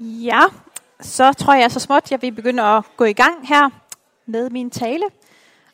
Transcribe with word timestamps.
Ja, 0.00 0.40
så 1.00 1.32
tror 1.32 1.54
jeg 1.54 1.70
så 1.70 1.80
småt, 1.80 2.10
jeg 2.10 2.22
vil 2.22 2.32
begynde 2.32 2.62
at 2.62 2.84
gå 2.96 3.04
i 3.04 3.12
gang 3.12 3.48
her 3.48 3.70
med 4.26 4.50
min 4.50 4.70
tale. 4.70 5.04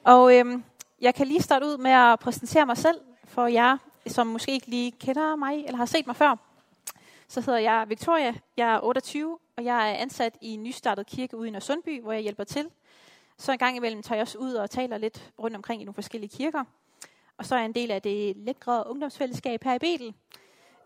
Og 0.04 0.36
øhm, 0.36 0.64
jeg 1.00 1.14
kan 1.14 1.26
lige 1.26 1.42
starte 1.42 1.66
ud 1.66 1.78
med 1.78 1.90
at 1.90 2.18
præsentere 2.18 2.66
mig 2.66 2.76
selv 2.76 3.00
for 3.24 3.46
jer, 3.46 3.76
som 4.06 4.26
måske 4.26 4.52
ikke 4.52 4.66
lige 4.66 4.90
kender 4.90 5.36
mig 5.36 5.64
eller 5.64 5.76
har 5.76 5.86
set 5.86 6.06
mig 6.06 6.16
før. 6.16 6.36
Så 7.28 7.40
hedder 7.40 7.58
jeg 7.58 7.84
Victoria, 7.88 8.34
jeg 8.56 8.74
er 8.74 8.80
28, 8.82 9.38
og 9.56 9.64
jeg 9.64 9.90
er 9.90 9.94
ansat 9.94 10.36
i 10.40 10.48
en 10.48 10.62
nystartet 10.62 11.06
kirke 11.06 11.36
ude 11.36 11.48
i 11.48 11.60
Sundby, 11.60 12.02
hvor 12.02 12.12
jeg 12.12 12.22
hjælper 12.22 12.44
til. 12.44 12.70
Så 13.38 13.52
en 13.52 13.58
gang 13.58 13.76
imellem 13.76 14.02
tager 14.02 14.16
jeg 14.16 14.22
også 14.22 14.38
ud 14.38 14.54
og 14.54 14.70
taler 14.70 14.98
lidt 14.98 15.32
rundt 15.38 15.56
omkring 15.56 15.82
i 15.82 15.84
nogle 15.84 15.94
forskellige 15.94 16.36
kirker. 16.36 16.64
Og 17.38 17.46
så 17.46 17.54
er 17.54 17.58
jeg 17.58 17.66
en 17.66 17.74
del 17.74 17.90
af 17.90 18.02
det 18.02 18.36
lækre 18.36 18.84
ungdomsfællesskab 18.86 19.64
her 19.64 19.74
i 19.74 19.78
Betel. 19.78 20.14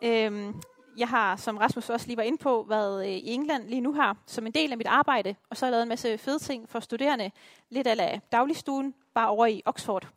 Øhm, 0.02 0.54
jeg 0.96 1.08
har, 1.08 1.36
som 1.36 1.58
Rasmus 1.58 1.90
også 1.90 2.06
lige 2.06 2.16
var 2.16 2.22
inde 2.22 2.38
på, 2.38 2.66
været 2.68 3.06
øh, 3.06 3.12
i 3.12 3.32
England 3.32 3.68
lige 3.68 3.80
nu 3.80 3.92
her, 3.92 4.14
som 4.26 4.46
en 4.46 4.52
del 4.52 4.72
af 4.72 4.78
mit 4.78 4.86
arbejde, 4.86 5.34
og 5.50 5.56
så 5.56 5.66
har 5.66 5.68
jeg 5.68 5.72
lavet 5.72 5.82
en 5.82 5.88
masse 5.88 6.18
fede 6.18 6.38
ting 6.38 6.68
for 6.68 6.80
studerende, 6.80 7.30
lidt 7.70 7.86
af 7.86 8.20
dagligstuen, 8.32 8.94
bare 9.14 9.28
over 9.28 9.46
i 9.46 9.62
Oxford. 9.64 10.08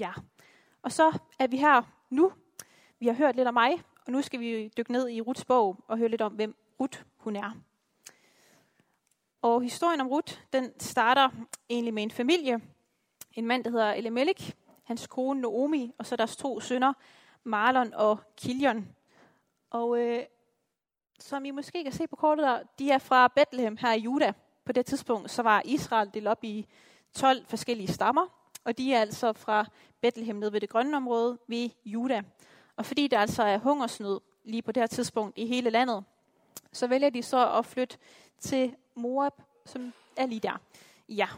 Ja, 0.00 0.12
og 0.82 0.92
så 0.92 1.18
er 1.38 1.46
vi 1.46 1.56
her 1.56 1.82
nu. 2.10 2.32
Vi 3.00 3.06
har 3.06 3.14
hørt 3.14 3.36
lidt 3.36 3.48
om 3.48 3.54
mig, 3.54 3.82
og 4.06 4.12
nu 4.12 4.22
skal 4.22 4.40
vi 4.40 4.70
dykke 4.76 4.92
ned 4.92 5.08
i 5.08 5.20
Ruths 5.20 5.44
bog 5.44 5.76
og 5.88 5.98
høre 5.98 6.08
lidt 6.08 6.22
om, 6.22 6.32
hvem 6.32 6.56
Ruth 6.80 7.02
hun 7.16 7.36
er. 7.36 7.50
Og 9.42 9.62
historien 9.62 10.00
om 10.00 10.08
Ruth, 10.08 10.34
den 10.52 10.80
starter 10.80 11.28
egentlig 11.70 11.94
med 11.94 12.02
en 12.02 12.10
familie. 12.10 12.60
En 13.32 13.46
mand, 13.46 13.64
der 13.64 13.70
hedder 13.70 13.92
Elimelech, 13.92 14.52
hans 14.84 15.06
kone 15.06 15.40
Naomi, 15.40 15.92
og 15.98 16.06
så 16.06 16.16
deres 16.16 16.36
to 16.36 16.60
sønner, 16.60 16.92
Marlon 17.44 17.94
og 17.94 18.18
Kilion. 18.36 18.88
Og 19.72 19.98
øh, 19.98 20.24
som 21.18 21.44
I 21.44 21.50
måske 21.50 21.84
kan 21.84 21.92
se 21.92 22.06
på 22.06 22.16
kortet 22.16 22.44
der, 22.44 22.62
de 22.78 22.90
er 22.90 22.98
fra 22.98 23.28
Bethlehem 23.28 23.76
her 23.76 23.92
i 23.92 23.98
Juda. 23.98 24.32
På 24.64 24.72
det 24.72 24.86
tidspunkt 24.86 25.30
så 25.30 25.42
var 25.42 25.62
Israel 25.64 26.10
delt 26.14 26.28
op 26.28 26.44
i 26.44 26.66
12 27.12 27.46
forskellige 27.46 27.92
stammer, 27.92 28.26
og 28.64 28.78
de 28.78 28.94
er 28.94 29.00
altså 29.00 29.32
fra 29.32 29.66
Bethlehem 30.00 30.36
ned 30.36 30.50
ved 30.50 30.60
det 30.60 30.68
grønne 30.68 30.96
område 30.96 31.38
ved 31.46 31.70
Juda. 31.84 32.22
Og 32.76 32.86
fordi 32.86 33.08
der 33.08 33.18
altså 33.18 33.42
er 33.42 33.58
hungersnød 33.58 34.20
lige 34.44 34.62
på 34.62 34.72
det 34.72 34.80
her 34.80 34.86
tidspunkt 34.86 35.38
i 35.38 35.46
hele 35.46 35.70
landet, 35.70 36.04
så 36.72 36.86
vælger 36.86 37.10
de 37.10 37.22
så 37.22 37.58
at 37.58 37.66
flytte 37.66 37.98
til 38.40 38.76
Moab, 38.94 39.32
som 39.66 39.92
er 40.16 40.26
lige 40.26 40.40
der. 40.40 40.60
Ja, 41.08 41.28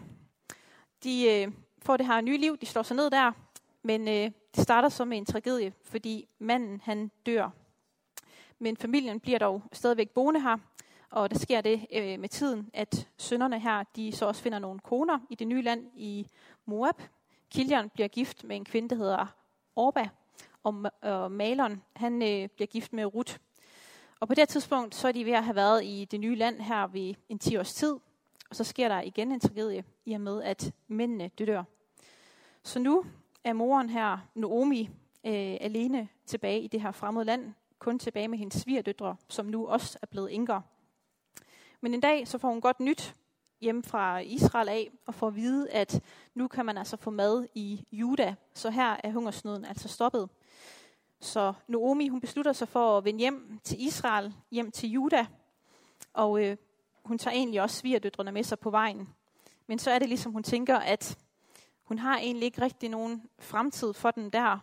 de 1.05 1.31
øh, 1.31 1.53
får 1.83 1.97
det 1.97 2.07
her 2.07 2.21
nye 2.21 2.39
liv, 2.39 2.57
de 2.57 2.67
slår 2.67 2.83
sig 2.83 2.97
ned 2.97 3.11
der, 3.11 3.33
men 3.83 4.09
øh, 4.09 4.31
det 4.55 4.63
starter 4.63 4.89
så 4.89 5.05
med 5.05 5.19
en 5.19 5.27
tragedie, 5.27 5.73
fordi 5.83 6.29
manden 6.39 6.81
han 6.85 7.11
dør 7.27 7.51
men 8.65 8.77
familien 8.77 9.20
bliver 9.20 9.39
dog 9.39 9.62
stadigvæk 9.73 10.11
boende 10.11 10.41
her, 10.41 10.57
og 11.11 11.31
der 11.31 11.39
sker 11.39 11.61
det 11.61 11.87
øh, 11.93 12.20
med 12.20 12.29
tiden, 12.29 12.70
at 12.73 13.09
sønnerne 13.19 13.61
her, 13.61 13.84
de 13.97 14.12
så 14.12 14.27
også 14.27 14.43
finder 14.43 14.59
nogle 14.59 14.81
koner 14.81 15.19
i 15.31 15.34
det 15.34 15.47
nye 15.47 15.62
land 15.62 15.91
i 15.97 16.27
Moab. 16.67 17.03
Kilian 17.51 17.91
bliver 17.91 18.09
gift 18.09 18.45
med 18.45 18.57
en 18.57 18.65
kvinde, 18.65 18.89
der 18.89 18.97
hedder 18.97 19.27
Orba, 19.77 20.09
og, 20.62 20.85
og 21.03 21.33
maleren, 21.33 21.83
han 21.97 22.23
øh, 22.23 22.48
bliver 22.48 22.67
gift 22.67 22.92
med 22.92 23.15
Ruth. 23.15 23.37
Og 24.20 24.29
på 24.29 24.35
det 24.35 24.48
tidspunkt, 24.48 24.95
så 24.95 25.09
er 25.09 25.12
de 25.12 25.25
ved 25.25 25.33
at 25.33 25.45
have 25.45 25.57
været 25.57 25.85
i 25.85 26.05
det 26.11 26.20
nye 26.20 26.37
land 26.37 26.61
her 26.61 26.87
ved 26.87 27.15
en 27.29 27.39
10 27.39 27.57
års 27.57 27.75
tid, 27.75 27.92
og 28.51 28.57
så 28.57 28.65
sker 28.65 28.89
der 28.89 29.01
igen 29.01 29.33
en 29.33 29.41
tragedie 29.41 29.85
i 30.05 30.12
og 30.12 30.20
med, 30.20 30.42
at 30.42 30.73
mændene 30.89 31.29
dør. 31.29 31.62
Så 32.62 32.79
nu 32.79 33.05
er 33.45 33.53
moren 33.53 33.91
her, 33.91 34.19
Naomi, 34.35 34.91
øh, 35.25 35.57
alene 35.61 36.09
tilbage 36.27 36.61
i 36.61 36.67
det 36.67 36.81
her 36.81 36.92
fremmede 36.92 37.25
land, 37.25 37.55
kun 37.85 37.99
tilbage 37.99 38.29
med 38.29 38.39
hendes 38.39 38.63
svigerdøtre, 38.63 39.17
som 39.29 39.47
nu 39.47 39.67
også 39.67 39.99
er 40.03 40.07
blevet 40.07 40.35
enker. 40.35 40.61
Men 41.81 41.95
en 41.95 42.01
dag 42.01 42.29
så 42.29 42.39
får 42.39 42.49
hun 42.49 42.61
godt 42.61 42.81
nyt 42.81 43.15
hjem 43.61 43.83
fra 43.83 44.19
Israel 44.19 44.69
af, 44.69 44.91
og 45.07 45.15
får 45.15 45.27
at 45.27 45.37
vide, 45.37 45.71
at 45.71 46.03
nu 46.35 46.49
kan 46.49 46.67
man 46.67 46.79
altså 46.79 46.97
få 46.97 47.11
mad 47.11 47.47
i 47.55 47.86
Juda, 47.92 48.35
så 48.55 48.70
her 48.70 48.97
er 49.05 49.13
hungersnøden 49.13 49.64
altså 49.64 49.89
stoppet. 49.89 50.29
Så 51.20 51.53
Naomi 51.69 52.08
hun 52.08 52.20
beslutter 52.20 52.53
sig 52.53 52.69
for 52.69 52.98
at 52.98 53.05
vende 53.05 53.19
hjem 53.20 53.61
til 53.64 53.87
Israel, 53.87 54.35
hjem 54.51 54.70
til 54.70 54.91
Juda, 54.91 55.27
og 56.13 56.45
øh, 56.45 56.57
hun 57.05 57.19
tager 57.19 57.35
egentlig 57.35 57.63
også 57.63 57.77
svigerdøtrene 57.77 58.33
med 58.33 58.42
sig 58.42 58.58
på 58.58 58.70
vejen. 58.70 59.08
Men 59.67 59.79
så 59.79 59.91
er 59.91 59.98
det 59.98 60.08
ligesom, 60.08 60.33
hun 60.33 60.42
tænker, 60.42 60.77
at 60.77 61.19
hun 61.83 61.98
har 61.98 62.19
egentlig 62.19 62.47
ikke 62.47 62.61
rigtig 62.61 62.89
nogen 62.89 63.23
fremtid 63.39 63.92
for 63.92 64.11
den 64.11 64.31
der. 64.31 64.58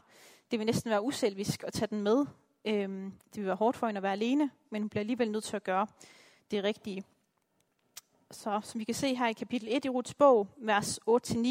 Det 0.51 0.59
vil 0.59 0.65
næsten 0.65 0.91
være 0.91 1.03
uselvisk 1.03 1.63
at 1.63 1.73
tage 1.73 1.87
den 1.87 2.01
med, 2.01 2.25
Øhm, 2.65 3.13
det 3.33 3.37
vil 3.41 3.45
være 3.45 3.55
hårdt 3.55 3.77
for 3.77 3.87
hende 3.87 3.99
at 3.99 4.03
være 4.03 4.11
alene, 4.11 4.51
men 4.69 4.81
hun 4.81 4.89
bliver 4.89 5.01
alligevel 5.01 5.31
nødt 5.31 5.43
til 5.43 5.55
at 5.55 5.63
gøre 5.63 5.87
det 6.51 6.63
rigtige. 6.63 7.03
Så 8.31 8.61
som 8.63 8.79
vi 8.79 8.83
kan 8.83 8.95
se 8.95 9.15
her 9.15 9.27
i 9.27 9.33
kapitel 9.33 9.67
1 9.71 9.85
i 9.85 9.89
Ruths 9.89 10.13
bog, 10.13 10.47
vers 10.57 10.99
8-9, 11.09 11.47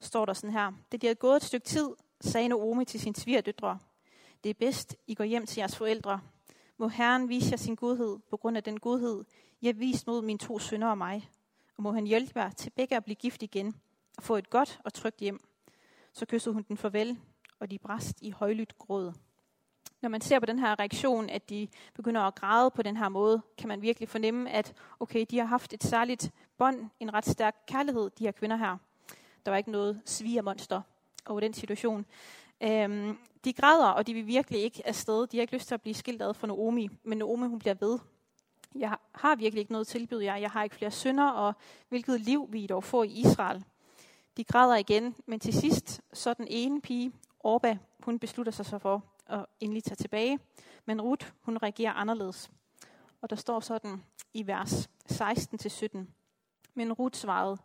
står 0.00 0.26
der 0.26 0.32
sådan 0.32 0.52
her. 0.52 0.72
Det 0.92 1.02
de 1.02 1.06
havde 1.06 1.14
gået 1.14 1.36
et 1.36 1.42
stykke 1.42 1.66
tid, 1.66 1.90
sagde 2.20 2.48
Naomi 2.48 2.84
til 2.84 3.00
sin 3.00 3.14
svigerdøtre. 3.14 3.78
Det 4.44 4.50
er 4.50 4.54
bedst, 4.54 4.96
I 5.06 5.14
går 5.14 5.24
hjem 5.24 5.46
til 5.46 5.60
jeres 5.60 5.76
forældre. 5.76 6.20
Må 6.76 6.88
Herren 6.88 7.28
vise 7.28 7.50
jer 7.50 7.56
sin 7.56 7.74
godhed 7.74 8.18
på 8.30 8.36
grund 8.36 8.56
af 8.56 8.62
den 8.62 8.80
godhed, 8.80 9.24
I 9.60 9.66
har 9.66 9.72
vist 9.72 10.06
mod 10.06 10.22
mine 10.22 10.38
to 10.38 10.58
sønner 10.58 10.88
og 10.88 10.98
mig. 10.98 11.30
Og 11.76 11.82
må 11.82 11.92
han 11.92 12.06
hjælpe 12.06 12.40
jer 12.40 12.50
til 12.50 12.70
begge 12.70 12.96
at 12.96 13.04
blive 13.04 13.16
gift 13.16 13.42
igen 13.42 13.74
og 14.16 14.22
få 14.22 14.36
et 14.36 14.50
godt 14.50 14.80
og 14.84 14.92
trygt 14.92 15.20
hjem. 15.20 15.40
Så 16.12 16.26
kyssede 16.26 16.54
hun 16.54 16.62
den 16.62 16.76
farvel, 16.76 17.18
og 17.58 17.70
de 17.70 17.78
brast 17.78 18.22
i 18.22 18.30
højlydt 18.30 18.78
gråd 18.78 19.12
når 20.04 20.08
man 20.10 20.20
ser 20.20 20.38
på 20.38 20.46
den 20.46 20.58
her 20.58 20.78
reaktion, 20.78 21.30
at 21.30 21.50
de 21.50 21.68
begynder 21.94 22.20
at 22.20 22.34
græde 22.34 22.70
på 22.70 22.82
den 22.82 22.96
her 22.96 23.08
måde, 23.08 23.42
kan 23.58 23.68
man 23.68 23.82
virkelig 23.82 24.08
fornemme, 24.08 24.50
at 24.50 24.72
okay, 25.00 25.26
de 25.30 25.38
har 25.38 25.44
haft 25.44 25.72
et 25.72 25.84
særligt 25.84 26.30
bånd, 26.58 26.90
en 27.00 27.14
ret 27.14 27.26
stærk 27.26 27.56
kærlighed, 27.66 28.10
de 28.18 28.24
her 28.24 28.32
kvinder 28.32 28.56
her. 28.56 28.76
Der 29.44 29.50
var 29.50 29.58
ikke 29.58 29.70
noget 29.70 30.02
svigermonster 30.04 30.80
over 31.26 31.40
den 31.40 31.54
situation. 31.54 32.06
Øhm, 32.60 33.18
de 33.44 33.52
græder, 33.52 33.86
og 33.86 34.06
de 34.06 34.14
vil 34.14 34.26
virkelig 34.26 34.62
ikke 34.62 34.86
afsted. 34.86 35.26
De 35.26 35.36
har 35.36 35.40
ikke 35.40 35.54
lyst 35.54 35.68
til 35.68 35.74
at 35.74 35.82
blive 35.82 35.94
skilt 35.94 36.22
ad 36.22 36.34
fra 36.34 36.46
Naomi, 36.46 36.88
men 37.02 37.18
Naomi 37.18 37.46
hun 37.46 37.58
bliver 37.58 37.74
ved. 37.74 37.98
Jeg 38.74 38.96
har 39.12 39.36
virkelig 39.36 39.60
ikke 39.60 39.72
noget 39.72 39.86
tilbud 39.86 40.22
jer. 40.22 40.36
Jeg 40.36 40.50
har 40.50 40.64
ikke 40.64 40.76
flere 40.76 40.90
sønner, 40.90 41.30
og 41.30 41.54
hvilket 41.88 42.20
liv 42.20 42.48
vi 42.50 42.66
dog 42.66 42.84
får 42.84 43.04
i 43.04 43.08
Israel. 43.08 43.64
De 44.36 44.44
græder 44.44 44.76
igen, 44.76 45.14
men 45.26 45.40
til 45.40 45.54
sidst, 45.54 46.00
så 46.12 46.34
den 46.34 46.46
ene 46.50 46.80
pige, 46.80 47.12
Orba, 47.40 47.78
hun 48.00 48.18
beslutter 48.18 48.52
sig 48.52 48.66
så 48.66 48.78
for, 48.78 49.04
og 49.26 49.48
endelig 49.60 49.84
tage 49.84 49.96
tilbage. 49.96 50.38
Men 50.84 51.00
Ruth, 51.00 51.32
hun 51.40 51.56
reagerer 51.56 51.92
anderledes. 51.92 52.50
Og 53.20 53.30
der 53.30 53.36
står 53.36 53.60
sådan 53.60 54.04
i 54.34 54.46
vers 54.46 54.90
16-17. 55.12 55.98
Men 56.74 56.92
Ruth 56.92 57.18
svarede, 57.18 57.58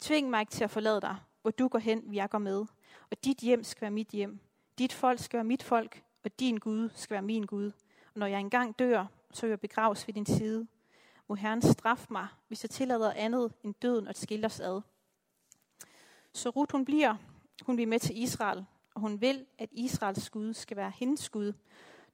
tving 0.00 0.30
mig 0.30 0.40
ikke 0.40 0.52
til 0.52 0.64
at 0.64 0.70
forlade 0.70 1.00
dig, 1.00 1.16
hvor 1.42 1.50
du 1.50 1.68
går 1.68 1.78
hen, 1.78 2.02
vi 2.06 2.16
jeg 2.16 2.30
går 2.30 2.38
med. 2.38 2.66
Og 3.10 3.24
dit 3.24 3.38
hjem 3.38 3.64
skal 3.64 3.80
være 3.80 3.90
mit 3.90 4.08
hjem. 4.08 4.40
Dit 4.78 4.92
folk 4.92 5.20
skal 5.20 5.36
være 5.36 5.44
mit 5.44 5.62
folk, 5.62 6.02
og 6.24 6.40
din 6.40 6.56
Gud 6.56 6.90
skal 6.94 7.14
være 7.14 7.22
min 7.22 7.46
Gud. 7.46 7.72
Og 8.14 8.20
når 8.20 8.26
jeg 8.26 8.40
engang 8.40 8.78
dør, 8.78 9.06
så 9.32 9.42
vil 9.42 9.50
jeg 9.50 9.60
begraves 9.60 10.06
ved 10.06 10.14
din 10.14 10.26
side. 10.26 10.66
Må 11.28 11.34
Herren 11.34 11.62
straffe 11.62 12.06
mig, 12.10 12.28
hvis 12.48 12.64
jeg 12.64 12.70
tillader 12.70 13.12
andet 13.12 13.52
end 13.64 13.74
døden 13.74 14.08
at 14.08 14.18
skille 14.18 14.46
os 14.46 14.60
ad. 14.60 14.80
Så 16.32 16.50
Ruth 16.50 16.72
hun 16.72 16.84
bliver, 16.84 17.14
hun 17.62 17.76
bliver 17.76 17.88
med 17.88 17.98
til 17.98 18.22
Israel, 18.22 18.64
og 18.96 19.02
hun 19.02 19.20
vil, 19.20 19.46
at 19.58 19.68
Israels 19.72 20.30
Gud 20.30 20.54
skal 20.54 20.76
være 20.76 20.92
hendes 20.94 21.28
Gud. 21.28 21.52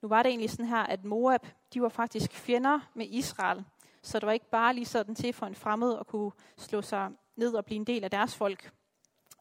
Nu 0.02 0.08
var 0.08 0.22
det 0.22 0.30
egentlig 0.30 0.50
sådan 0.50 0.66
her, 0.66 0.82
at 0.82 1.04
Moab, 1.04 1.46
de 1.74 1.82
var 1.82 1.88
faktisk 1.88 2.32
fjender 2.32 2.80
med 2.94 3.06
Israel, 3.10 3.64
så 4.02 4.18
det 4.18 4.26
var 4.26 4.32
ikke 4.32 4.50
bare 4.50 4.74
lige 4.74 4.84
sådan 4.84 5.14
til 5.14 5.32
for 5.32 5.46
en 5.46 5.54
fremmed 5.54 5.98
at 6.00 6.06
kunne 6.06 6.32
slå 6.56 6.82
sig 6.82 7.10
ned 7.36 7.54
og 7.54 7.64
blive 7.64 7.76
en 7.76 7.84
del 7.84 8.04
af 8.04 8.10
deres 8.10 8.36
folk. 8.36 8.72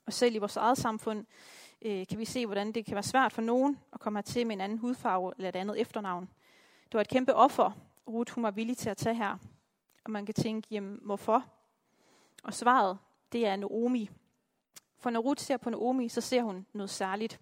Og 0.06 0.14
selv 0.14 0.36
i 0.36 0.38
vores 0.38 0.58
eget 0.58 0.78
samfund 0.78 1.26
øh, 1.82 2.08
kan 2.08 2.20
vi 2.20 2.26
se, 2.26 2.46
hvordan 2.46 2.72
det 2.72 2.86
kan 2.86 2.96
være 2.96 3.04
svært 3.04 3.34
for 3.34 3.42
nogen 3.42 3.80
at 3.94 4.00
komme 4.00 4.18
hertil 4.18 4.48
med 4.48 4.56
en 4.56 4.62
anden 4.62 4.78
hudfarve 4.78 5.34
eller 5.38 5.50
et 5.50 5.56
andet 5.56 5.82
efternavn. 5.82 6.30
Det 6.86 6.94
var 6.94 7.02
et 7.02 7.10
kæmpe 7.10 7.36
offer, 7.36 7.72
Ruth 8.08 8.34
hun 8.34 8.44
var 8.44 8.52
villig 8.52 8.78
til 8.78 8.90
at 8.90 8.98
tage 8.98 9.16
her. 9.16 9.38
Og 10.04 10.12
man 10.12 10.26
kan 10.26 10.36
tænke, 10.36 10.68
jamen 10.72 11.00
hvorfor? 11.02 11.46
Og 12.44 12.54
svaret, 12.54 12.98
det 13.32 13.48
er 13.48 13.56
Naomi. 13.56 14.10
For 15.02 15.10
når 15.10 15.20
Ruth 15.20 15.42
ser 15.42 15.58
på 15.58 15.70
Naomi, 15.70 16.10
så 16.10 16.22
ser 16.22 16.44
hun 16.44 16.66
noget 16.74 16.90
særligt. 16.90 17.40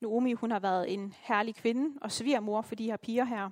Naomi 0.00 0.32
hun 0.32 0.50
har 0.50 0.58
været 0.58 0.92
en 0.92 1.14
herlig 1.18 1.54
kvinde 1.54 1.98
og 2.00 2.12
svigermor 2.12 2.62
for 2.62 2.74
de 2.74 2.84
her 2.84 2.96
piger 2.96 3.24
her. 3.24 3.50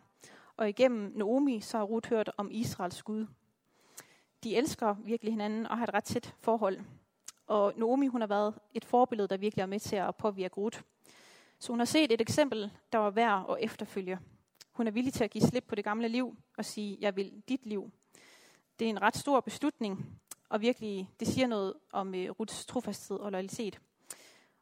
Og 0.57 0.69
igennem 0.69 1.13
Naomi 1.15 1.61
så 1.61 1.79
har 1.79 1.85
Ruth 1.85 2.09
hørt 2.11 2.31
om 2.37 2.49
Israels 2.53 3.03
Gud. 3.03 3.27
De 4.45 4.57
elsker 4.57 4.95
virkelig 5.05 5.33
hinanden 5.33 5.67
og 5.67 5.79
har 5.79 5.87
et 5.87 5.95
ret 5.95 6.05
tæt 6.05 6.35
forhold. 6.41 6.81
Og 7.47 7.73
Naomi 7.77 8.07
hun 8.07 8.21
har 8.21 8.29
været 8.29 8.55
et 8.75 8.85
forbillede, 8.85 9.29
der 9.29 9.37
virkelig 9.37 9.63
er 9.63 9.67
med 9.67 9.81
til 9.81 9.97
at 9.97 10.17
påvirke 10.17 10.55
Ruth. 10.55 10.81
Så 11.59 11.73
hun 11.73 11.81
har 11.81 11.87
set 11.87 12.13
et 12.13 12.21
eksempel, 12.21 12.71
der 12.93 12.99
var 12.99 13.11
værd 13.11 13.47
at 13.51 13.57
efterfølge. 13.61 14.19
Hun 14.73 14.87
er 14.87 14.91
villig 14.91 15.13
til 15.13 15.25
at 15.25 15.31
give 15.31 15.43
slip 15.43 15.65
på 15.65 15.75
det 15.75 15.85
gamle 15.85 16.09
liv 16.09 16.37
og 16.59 16.65
sige, 16.65 16.99
jeg 17.01 17.17
vil 17.17 17.43
dit 17.49 17.67
liv. 17.67 17.91
Det 18.79 18.85
er 18.85 18.91
en 18.91 19.03
ret 19.03 19.17
stor 19.17 19.41
beslutning, 19.41 20.21
og 20.53 20.61
virkelig, 20.61 21.11
det 21.21 21.29
siger 21.29 21.47
noget 21.47 21.75
om 21.93 22.15
øh, 22.15 22.31
Ruths 22.31 22.67
trofasthed 22.67 23.17
og 23.17 23.33
loyalitet. 23.33 23.81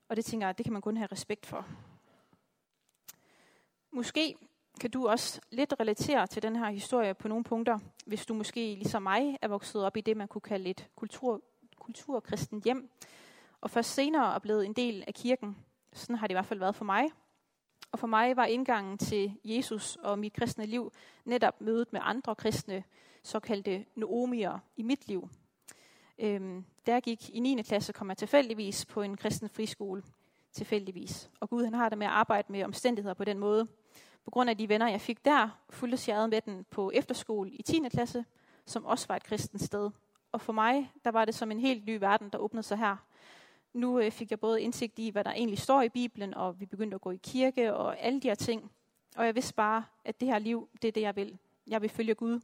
Og 0.09 0.17
det 0.17 0.25
tænker 0.25 0.47
jeg, 0.47 0.59
det 0.59 0.65
kan 0.65 0.73
man 0.73 0.83
kun 0.83 0.97
have 0.97 1.09
respekt 1.13 1.47
for. 1.47 1.67
Måske 3.93 4.37
kan 4.81 4.91
du 4.91 5.09
også 5.09 5.41
lidt 5.51 5.75
relatere 5.81 6.27
til 6.27 6.43
den 6.43 6.57
her 6.57 6.71
historie 6.71 7.15
på 7.15 7.29
nogle 7.29 7.45
punkter, 7.45 7.79
hvis 8.07 8.27
du 8.27 8.35
måske 8.35 8.61
ligesom 8.61 9.03
mig 9.03 9.39
er 9.43 9.49
vokset 9.49 9.85
op 9.85 9.97
i 9.97 10.01
det, 10.01 10.17
man 10.17 10.29
kunne 10.29 10.41
kalde 10.41 10.71
et 10.71 10.89
kultur, 10.97 11.43
kulturkristen 11.79 12.63
hjem, 12.65 12.91
og 13.61 13.71
først 13.71 13.95
senere 13.95 14.35
er 14.35 14.39
blevet 14.39 14.67
en 14.67 14.73
del 14.73 15.05
af 15.07 15.15
kirken. 15.15 15.57
Sådan 15.93 16.17
har 16.17 16.27
det 16.27 16.33
i 16.33 16.35
hvert 16.35 16.47
fald 16.47 16.61
været 16.61 16.77
for 16.77 16.85
mig. 16.85 17.05
Og 17.93 17.99
for 17.99 18.07
mig 18.07 18.37
var 18.37 18.45
indgangen 18.45 18.99
til 18.99 19.33
Jesus 19.45 19.97
og 19.97 20.19
mit 20.19 20.33
kristne 20.33 20.67
liv 20.67 20.93
netop 21.25 21.61
mødet 21.61 21.93
med 21.93 22.01
andre 22.05 22.35
kristne, 22.35 22.85
såkaldte 23.23 23.85
noomier 23.97 24.59
i 24.77 24.83
mit 24.83 25.09
liv. 25.09 25.29
Øhm, 26.23 26.65
da 26.87 26.93
jeg 26.93 27.03
gik 27.03 27.31
i 27.31 27.41
9. 27.41 27.63
klasse, 27.63 27.93
kom 27.93 28.09
jeg 28.09 28.17
tilfældigvis 28.17 28.87
på 28.87 29.03
en 29.03 29.17
kristen 29.17 29.49
friskole. 29.49 30.03
Tilfældigvis. 30.53 31.31
Og 31.41 31.51
Gud 31.51 31.65
han 31.65 31.75
har 31.75 31.89
det 31.89 31.99
med 31.99 32.07
at 32.07 32.13
arbejde 32.13 32.53
med 32.53 32.65
omstændigheder 32.65 33.15
på 33.15 33.25
den 33.25 33.39
måde. 33.39 33.67
På 34.25 34.31
grund 34.31 34.51
af 34.51 34.59
de 34.59 34.69
venner, 34.69 34.89
jeg 34.89 35.01
fik 35.01 35.25
der, 35.25 35.49
fulgte 35.71 36.13
jeg 36.13 36.29
med 36.29 36.41
den 36.41 36.67
på 36.71 36.91
efterskole 36.95 37.51
i 37.51 37.63
10. 37.63 37.83
klasse, 37.91 38.25
som 38.67 38.85
også 38.85 39.07
var 39.09 39.17
et 39.17 39.23
kristent 39.23 39.63
sted. 39.63 39.91
Og 40.33 40.41
for 40.41 40.53
mig, 40.53 40.93
der 41.05 41.11
var 41.11 41.25
det 41.25 41.35
som 41.35 41.51
en 41.51 41.61
helt 41.61 41.87
ny 41.87 41.99
verden, 41.99 42.29
der 42.31 42.39
åbnede 42.39 42.63
sig 42.63 42.79
her. 42.79 42.97
Nu 43.73 44.01
øh, 44.01 44.11
fik 44.11 44.31
jeg 44.31 44.41
både 44.41 44.63
indsigt 44.63 44.99
i, 44.99 45.11
hvad 45.11 45.25
der 45.25 45.33
egentlig 45.33 45.59
står 45.59 45.83
i 45.83 45.89
Bibelen, 45.89 46.35
og 46.35 46.61
vi 46.61 46.67
begyndte 46.67 46.95
at 46.95 47.01
gå 47.01 47.11
i 47.11 47.21
kirke 47.23 47.75
og 47.75 48.01
alle 48.01 48.21
de 48.21 48.29
her 48.29 48.35
ting. 48.35 48.71
Og 49.17 49.27
jeg 49.27 49.35
vidste 49.35 49.55
bare, 49.55 49.85
at 50.05 50.21
det 50.21 50.29
her 50.29 50.39
liv, 50.39 50.69
det 50.83 50.89
er 50.89 50.93
det, 50.93 51.01
jeg 51.01 51.17
vil. 51.17 51.39
Jeg 51.67 51.83
vil 51.83 51.91
følge 51.91 52.15
Gud. 52.15 52.41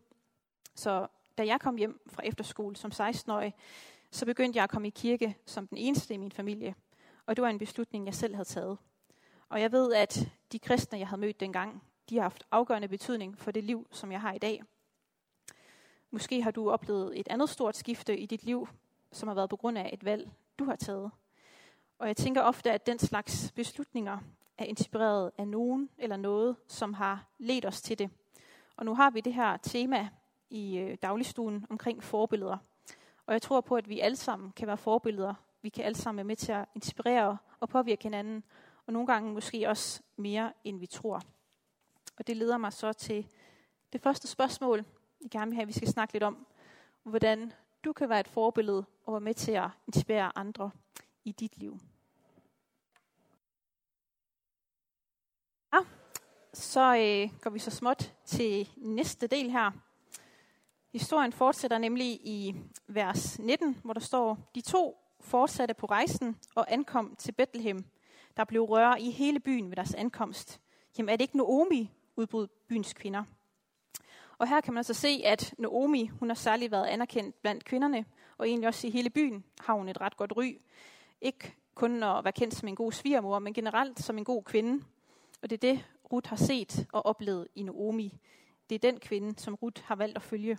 Så 0.74 1.06
da 1.38 1.46
jeg 1.46 1.60
kom 1.60 1.76
hjem 1.76 2.00
fra 2.06 2.22
efterskole 2.24 2.76
som 2.76 2.90
16-årig, 2.94 3.54
så 4.10 4.26
begyndte 4.26 4.56
jeg 4.56 4.64
at 4.64 4.70
komme 4.70 4.88
i 4.88 4.90
kirke 4.90 5.36
som 5.46 5.66
den 5.66 5.78
eneste 5.78 6.14
i 6.14 6.16
min 6.16 6.32
familie. 6.32 6.74
Og 7.26 7.36
det 7.36 7.42
var 7.42 7.48
en 7.48 7.58
beslutning, 7.58 8.06
jeg 8.06 8.14
selv 8.14 8.34
havde 8.34 8.48
taget. 8.48 8.78
Og 9.48 9.60
jeg 9.60 9.72
ved, 9.72 9.94
at 9.94 10.28
de 10.52 10.58
kristne, 10.58 10.98
jeg 10.98 11.08
havde 11.08 11.20
mødt 11.20 11.40
dengang, 11.40 11.82
de 12.10 12.14
har 12.14 12.22
haft 12.22 12.44
afgørende 12.50 12.88
betydning 12.88 13.38
for 13.38 13.50
det 13.50 13.64
liv, 13.64 13.86
som 13.90 14.12
jeg 14.12 14.20
har 14.20 14.32
i 14.32 14.38
dag. 14.38 14.62
Måske 16.10 16.42
har 16.42 16.50
du 16.50 16.70
oplevet 16.70 17.20
et 17.20 17.28
andet 17.28 17.50
stort 17.50 17.76
skifte 17.76 18.18
i 18.18 18.26
dit 18.26 18.44
liv, 18.44 18.68
som 19.12 19.28
har 19.28 19.34
været 19.34 19.50
på 19.50 19.56
grund 19.56 19.78
af 19.78 19.90
et 19.92 20.04
valg, 20.04 20.30
du 20.58 20.64
har 20.64 20.76
taget. 20.76 21.10
Og 21.98 22.06
jeg 22.06 22.16
tænker 22.16 22.42
ofte, 22.42 22.72
at 22.72 22.86
den 22.86 22.98
slags 22.98 23.52
beslutninger 23.52 24.18
er 24.58 24.64
inspireret 24.64 25.32
af 25.38 25.48
nogen 25.48 25.90
eller 25.98 26.16
noget, 26.16 26.56
som 26.66 26.94
har 26.94 27.26
ledt 27.38 27.66
os 27.66 27.82
til 27.82 27.98
det. 27.98 28.10
Og 28.76 28.84
nu 28.84 28.94
har 28.94 29.10
vi 29.10 29.20
det 29.20 29.34
her 29.34 29.56
tema 29.56 30.08
i 30.50 30.78
øh, 30.78 30.98
dagligstuen 31.02 31.66
omkring 31.70 32.02
forbilleder. 32.02 32.58
Og 33.26 33.32
jeg 33.32 33.42
tror 33.42 33.60
på, 33.60 33.76
at 33.76 33.88
vi 33.88 34.00
alle 34.00 34.16
sammen 34.16 34.52
kan 34.52 34.68
være 34.68 34.76
forbilleder. 34.76 35.34
Vi 35.62 35.68
kan 35.68 35.84
alle 35.84 35.96
sammen 35.96 36.16
være 36.16 36.24
med 36.24 36.36
til 36.36 36.52
at 36.52 36.68
inspirere 36.74 37.38
og 37.60 37.68
påvirke 37.68 38.02
hinanden, 38.02 38.44
og 38.86 38.92
nogle 38.92 39.06
gange 39.06 39.32
måske 39.32 39.68
også 39.68 40.02
mere, 40.16 40.52
end 40.64 40.78
vi 40.78 40.86
tror. 40.86 41.22
Og 42.18 42.26
det 42.26 42.36
leder 42.36 42.58
mig 42.58 42.72
så 42.72 42.92
til 42.92 43.26
det 43.92 44.00
første 44.00 44.28
spørgsmål, 44.28 44.84
jeg 45.22 45.30
gerne 45.30 45.50
vil 45.50 45.54
have, 45.54 45.62
at 45.62 45.68
vi 45.68 45.72
skal 45.72 45.88
snakke 45.88 46.14
lidt 46.14 46.22
om, 46.22 46.46
hvordan 47.02 47.52
du 47.84 47.92
kan 47.92 48.08
være 48.08 48.20
et 48.20 48.28
forbillede 48.28 48.84
og 49.04 49.12
være 49.12 49.20
med 49.20 49.34
til 49.34 49.52
at 49.52 49.68
inspirere 49.86 50.38
andre 50.38 50.70
i 51.24 51.32
dit 51.32 51.58
liv. 51.58 51.78
Ja, 55.72 55.78
så 56.52 56.80
øh, 56.80 57.40
går 57.40 57.50
vi 57.50 57.58
så 57.58 57.70
småt 57.70 58.14
til 58.24 58.68
næste 58.76 59.26
del 59.26 59.50
her. 59.50 59.85
Historien 60.96 61.32
fortsætter 61.32 61.78
nemlig 61.78 62.06
i 62.06 62.54
vers 62.86 63.38
19, 63.38 63.80
hvor 63.84 63.92
der 63.92 64.00
står, 64.00 64.50
De 64.54 64.60
to 64.60 64.98
fortsatte 65.20 65.74
på 65.74 65.86
rejsen 65.86 66.36
og 66.54 66.72
ankom 66.72 67.16
til 67.18 67.32
Bethlehem. 67.32 67.84
Der 68.36 68.44
blev 68.44 68.62
røre 68.62 69.00
i 69.00 69.10
hele 69.10 69.40
byen 69.40 69.70
ved 69.70 69.76
deres 69.76 69.94
ankomst. 69.94 70.60
Jamen 70.98 71.08
er 71.08 71.16
det 71.16 71.24
ikke 71.24 71.36
Naomi, 71.36 71.92
udbrød 72.16 72.48
byens 72.68 72.92
kvinder. 72.92 73.24
Og 74.38 74.48
her 74.48 74.60
kan 74.60 74.74
man 74.74 74.78
altså 74.78 74.94
se, 74.94 75.22
at 75.24 75.54
Naomi, 75.58 76.06
hun 76.06 76.28
har 76.28 76.34
særligt 76.34 76.72
været 76.72 76.86
anerkendt 76.86 77.42
blandt 77.42 77.64
kvinderne, 77.64 78.04
og 78.38 78.48
egentlig 78.48 78.68
også 78.68 78.86
i 78.86 78.90
hele 78.90 79.10
byen 79.10 79.44
har 79.60 79.74
hun 79.74 79.88
et 79.88 80.00
ret 80.00 80.16
godt 80.16 80.32
ry. 80.36 80.60
Ikke 81.20 81.54
kun 81.74 82.02
at 82.02 82.24
være 82.24 82.32
kendt 82.32 82.54
som 82.54 82.68
en 82.68 82.76
god 82.76 82.92
svigermor, 82.92 83.38
men 83.38 83.54
generelt 83.54 84.00
som 84.00 84.18
en 84.18 84.24
god 84.24 84.42
kvinde. 84.42 84.84
Og 85.42 85.50
det 85.50 85.64
er 85.64 85.72
det, 85.72 85.84
Ruth 86.12 86.28
har 86.28 86.36
set 86.36 86.86
og 86.92 87.06
oplevet 87.06 87.48
i 87.54 87.62
Naomi. 87.62 88.18
Det 88.68 88.74
er 88.74 88.90
den 88.90 89.00
kvinde, 89.00 89.40
som 89.40 89.54
Ruth 89.54 89.82
har 89.84 89.96
valgt 89.96 90.16
at 90.16 90.22
følge. 90.22 90.58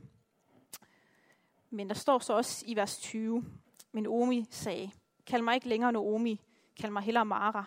Men 1.78 1.90
der 1.90 1.96
står 1.96 2.20
så 2.20 2.34
også 2.34 2.66
i 2.68 2.76
vers 2.76 2.98
20, 2.98 3.46
men 3.92 4.08
Omi 4.08 4.46
sagde, 4.50 4.92
kald 5.26 5.42
mig 5.42 5.56
ikke 5.56 5.70
længere 5.70 5.92
Naomi, 5.92 6.42
kald 6.80 6.92
mig 6.92 7.04
hellere 7.04 7.26
Mara. 7.26 7.64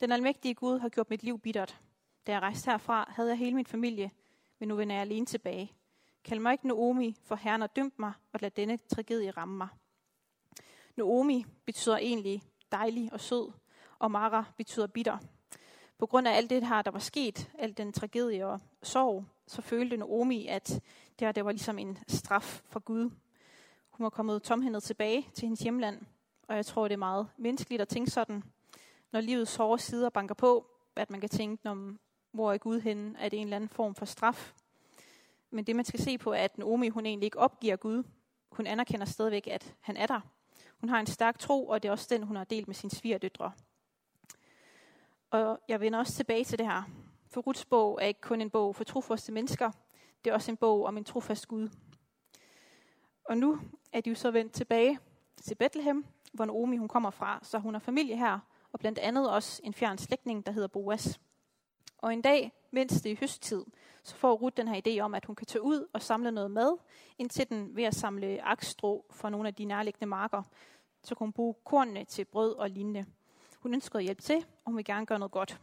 Den 0.00 0.12
almægtige 0.12 0.54
Gud 0.54 0.78
har 0.78 0.88
gjort 0.88 1.10
mit 1.10 1.22
liv 1.22 1.38
bittert. 1.38 1.80
Da 2.26 2.32
jeg 2.32 2.42
rejste 2.42 2.70
herfra, 2.70 3.12
havde 3.16 3.28
jeg 3.28 3.38
hele 3.38 3.56
min 3.56 3.66
familie, 3.66 4.10
men 4.58 4.68
nu 4.68 4.76
vender 4.76 4.94
jeg 4.94 5.02
alene 5.02 5.26
tilbage. 5.26 5.72
Kald 6.24 6.40
mig 6.40 6.52
ikke 6.52 6.66
Naomi, 6.66 7.16
for 7.24 7.34
Herren 7.34 7.60
har 7.60 7.68
dømt 7.68 7.98
mig, 7.98 8.12
og 8.32 8.40
lad 8.40 8.50
denne 8.50 8.76
tragedie 8.76 9.30
ramme 9.30 9.56
mig. 9.56 9.68
Naomi 10.96 11.44
betyder 11.64 11.96
egentlig 11.96 12.42
dejlig 12.72 13.12
og 13.12 13.20
sød, 13.20 13.52
og 13.98 14.10
Mara 14.10 14.44
betyder 14.56 14.86
bitter. 14.86 15.18
På 15.98 16.06
grund 16.06 16.28
af 16.28 16.36
alt 16.36 16.50
det 16.50 16.66
her, 16.66 16.82
der 16.82 16.90
var 16.90 16.98
sket, 16.98 17.50
al 17.58 17.76
den 17.76 17.92
tragedie 17.92 18.46
og 18.46 18.60
sorg, 18.82 19.24
så 19.46 19.62
følte 19.62 19.96
Naomi, 19.96 20.46
at 20.46 20.68
det 21.18 21.26
her 21.26 21.32
det 21.32 21.44
var 21.44 21.52
ligesom 21.52 21.78
en 21.78 21.98
straf 22.08 22.62
for 22.68 22.80
Gud. 22.80 23.10
Hun 23.94 24.04
var 24.04 24.10
kommet 24.10 24.42
tomhændet 24.42 24.82
tilbage 24.82 25.28
til 25.34 25.46
hendes 25.46 25.60
hjemland, 25.60 26.00
og 26.48 26.56
jeg 26.56 26.66
tror, 26.66 26.88
det 26.88 26.92
er 26.92 26.98
meget 26.98 27.28
menneskeligt 27.36 27.82
at 27.82 27.88
tænke 27.88 28.10
sådan, 28.10 28.42
når 29.12 29.20
livets 29.20 29.56
hårde 29.56 29.82
sider 29.82 30.10
banker 30.10 30.34
på, 30.34 30.66
at 30.96 31.10
man 31.10 31.20
kan 31.20 31.28
tænke, 31.28 31.64
når, 31.64 31.94
hvor 32.32 32.52
er 32.52 32.58
Gud 32.58 32.80
henne? 32.80 33.18
Er 33.18 33.28
det 33.28 33.38
en 33.38 33.46
eller 33.46 33.56
anden 33.56 33.68
form 33.68 33.94
for 33.94 34.04
straf? 34.06 34.52
Men 35.50 35.64
det 35.64 35.76
man 35.76 35.84
skal 35.84 36.00
se 36.00 36.18
på 36.18 36.32
er, 36.32 36.44
at 36.44 36.58
Naomi 36.58 36.88
hun 36.88 37.06
egentlig 37.06 37.26
ikke 37.26 37.38
opgiver 37.38 37.76
Gud. 37.76 38.02
Hun 38.52 38.66
anerkender 38.66 39.06
stadigvæk, 39.06 39.46
at 39.46 39.74
han 39.80 39.96
er 39.96 40.06
der. 40.06 40.20
Hun 40.80 40.88
har 40.88 41.00
en 41.00 41.06
stærk 41.06 41.38
tro, 41.38 41.66
og 41.66 41.82
det 41.82 41.88
er 41.88 41.92
også 41.92 42.06
den, 42.10 42.22
hun 42.22 42.36
har 42.36 42.44
delt 42.44 42.66
med 42.66 42.74
sine 42.74 42.90
svigerdøtre. 42.90 43.52
Og 45.30 45.60
jeg 45.68 45.80
vender 45.80 45.98
også 45.98 46.12
tilbage 46.12 46.44
til 46.44 46.58
det 46.58 46.66
her. 46.66 46.82
For 47.26 47.40
Ruths 47.40 47.64
bog 47.64 47.98
er 48.02 48.06
ikke 48.06 48.20
kun 48.20 48.40
en 48.40 48.50
bog 48.50 48.76
for 48.76 48.84
trofaste 48.84 49.32
mennesker. 49.32 49.70
Det 50.24 50.30
er 50.30 50.34
også 50.34 50.50
en 50.50 50.56
bog 50.56 50.84
om 50.84 50.96
en 50.96 51.04
trofast 51.04 51.48
Gud. 51.48 51.68
Og 53.24 53.38
nu 53.38 53.60
er 53.92 54.00
de 54.00 54.10
jo 54.10 54.16
så 54.16 54.30
vendt 54.30 54.52
tilbage 54.52 54.98
til 55.42 55.54
Bethlehem, 55.54 56.04
hvor 56.32 56.44
Naomi 56.44 56.76
hun 56.76 56.88
kommer 56.88 57.10
fra, 57.10 57.40
så 57.42 57.58
hun 57.58 57.74
har 57.74 57.80
familie 57.80 58.16
her, 58.16 58.38
og 58.72 58.80
blandt 58.80 58.98
andet 58.98 59.30
også 59.30 59.60
en 59.64 59.74
fjern 59.74 59.98
slægtning, 59.98 60.46
der 60.46 60.52
hedder 60.52 60.68
Boas. 60.68 61.20
Og 61.98 62.12
en 62.12 62.22
dag, 62.22 62.52
mens 62.70 63.02
det 63.02 63.12
er 63.12 63.16
høsttid, 63.20 63.64
så 64.02 64.16
får 64.16 64.32
Ruth 64.32 64.56
den 64.56 64.68
her 64.68 64.80
idé 64.86 65.00
om, 65.00 65.14
at 65.14 65.24
hun 65.24 65.36
kan 65.36 65.46
tage 65.46 65.62
ud 65.62 65.86
og 65.92 66.02
samle 66.02 66.32
noget 66.32 66.50
mad, 66.50 66.78
indtil 67.18 67.48
den 67.48 67.76
ved 67.76 67.84
at 67.84 67.94
samle 67.94 68.42
akstrå 68.42 69.06
fra 69.10 69.30
nogle 69.30 69.48
af 69.48 69.54
de 69.54 69.64
nærliggende 69.64 70.06
marker. 70.06 70.42
Så 71.02 71.14
kan 71.14 71.24
hun 71.24 71.32
bruge 71.32 71.54
kornene 71.64 72.04
til 72.04 72.24
brød 72.24 72.54
og 72.54 72.70
lignende. 72.70 73.04
Hun 73.58 73.74
ønsker 73.74 73.98
at 73.98 74.04
hjælpe 74.04 74.22
til, 74.22 74.36
og 74.36 74.70
hun 74.70 74.76
vil 74.76 74.84
gerne 74.84 75.06
gøre 75.06 75.18
noget 75.18 75.32
godt. 75.32 75.60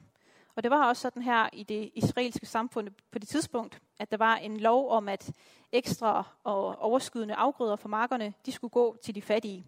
Og 0.55 0.63
det 0.63 0.71
var 0.71 0.87
også 0.87 1.01
sådan 1.01 1.21
her 1.21 1.49
i 1.53 1.63
det 1.63 1.91
israelske 1.93 2.45
samfund 2.45 2.89
på 3.11 3.19
det 3.19 3.27
tidspunkt, 3.27 3.81
at 3.99 4.11
der 4.11 4.17
var 4.17 4.35
en 4.35 4.59
lov 4.59 4.89
om, 4.89 5.09
at 5.09 5.31
ekstra 5.71 6.23
og 6.43 6.75
overskydende 6.79 7.35
afgrøder 7.35 7.75
fra 7.75 7.89
markerne, 7.89 8.33
de 8.45 8.51
skulle 8.51 8.71
gå 8.71 8.97
til 9.03 9.15
de 9.15 9.21
fattige. 9.21 9.65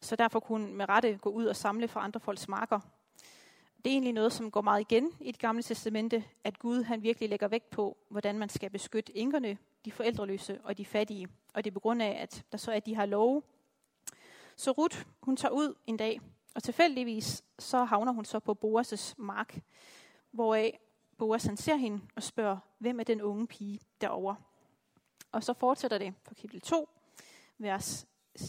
Så 0.00 0.16
derfor 0.16 0.40
kunne 0.40 0.66
hun 0.66 0.74
med 0.74 0.88
rette 0.88 1.16
gå 1.16 1.30
ud 1.30 1.46
og 1.46 1.56
samle 1.56 1.88
fra 1.88 2.04
andre 2.04 2.20
folks 2.20 2.48
marker. 2.48 2.80
Det 3.84 3.86
er 3.86 3.90
egentlig 3.90 4.12
noget, 4.12 4.32
som 4.32 4.50
går 4.50 4.60
meget 4.60 4.80
igen 4.80 5.12
i 5.20 5.32
det 5.32 5.40
gamle 5.40 5.62
testamente, 5.62 6.24
at 6.44 6.58
Gud 6.58 6.82
han 6.82 7.02
virkelig 7.02 7.28
lægger 7.28 7.48
vægt 7.48 7.70
på, 7.70 7.96
hvordan 8.08 8.38
man 8.38 8.48
skal 8.48 8.70
beskytte 8.70 9.16
enkerne, 9.16 9.58
de 9.84 9.92
forældreløse 9.92 10.60
og 10.64 10.78
de 10.78 10.84
fattige. 10.84 11.28
Og 11.54 11.64
det 11.64 11.70
er 11.70 11.74
på 11.74 11.80
grund 11.80 12.02
af, 12.02 12.18
at 12.22 12.44
der 12.52 12.58
så 12.58 12.72
er 12.72 12.80
de 12.80 12.96
her 12.96 13.06
love. 13.06 13.42
Så 14.56 14.70
Ruth, 14.70 15.04
hun 15.22 15.36
tager 15.36 15.52
ud 15.52 15.74
en 15.86 15.96
dag, 15.96 16.20
og 16.58 16.62
tilfældigvis 16.62 17.44
så 17.58 17.84
havner 17.84 18.12
hun 18.12 18.24
så 18.24 18.38
på 18.38 18.58
Boas' 18.64 19.14
mark, 19.16 19.60
hvoraf 20.30 20.80
Boas 21.18 21.44
han 21.44 21.56
ser 21.56 21.76
hende 21.76 22.00
og 22.16 22.22
spørger, 22.22 22.58
hvem 22.78 23.00
er 23.00 23.04
den 23.04 23.22
unge 23.22 23.46
pige 23.46 23.80
derovre? 24.00 24.36
Og 25.32 25.44
så 25.44 25.52
fortsætter 25.52 25.98
det 25.98 26.14
på 26.24 26.34
kapitel 26.34 26.60
2, 26.60 26.88
vers 27.58 28.06
6-7. 28.40 28.44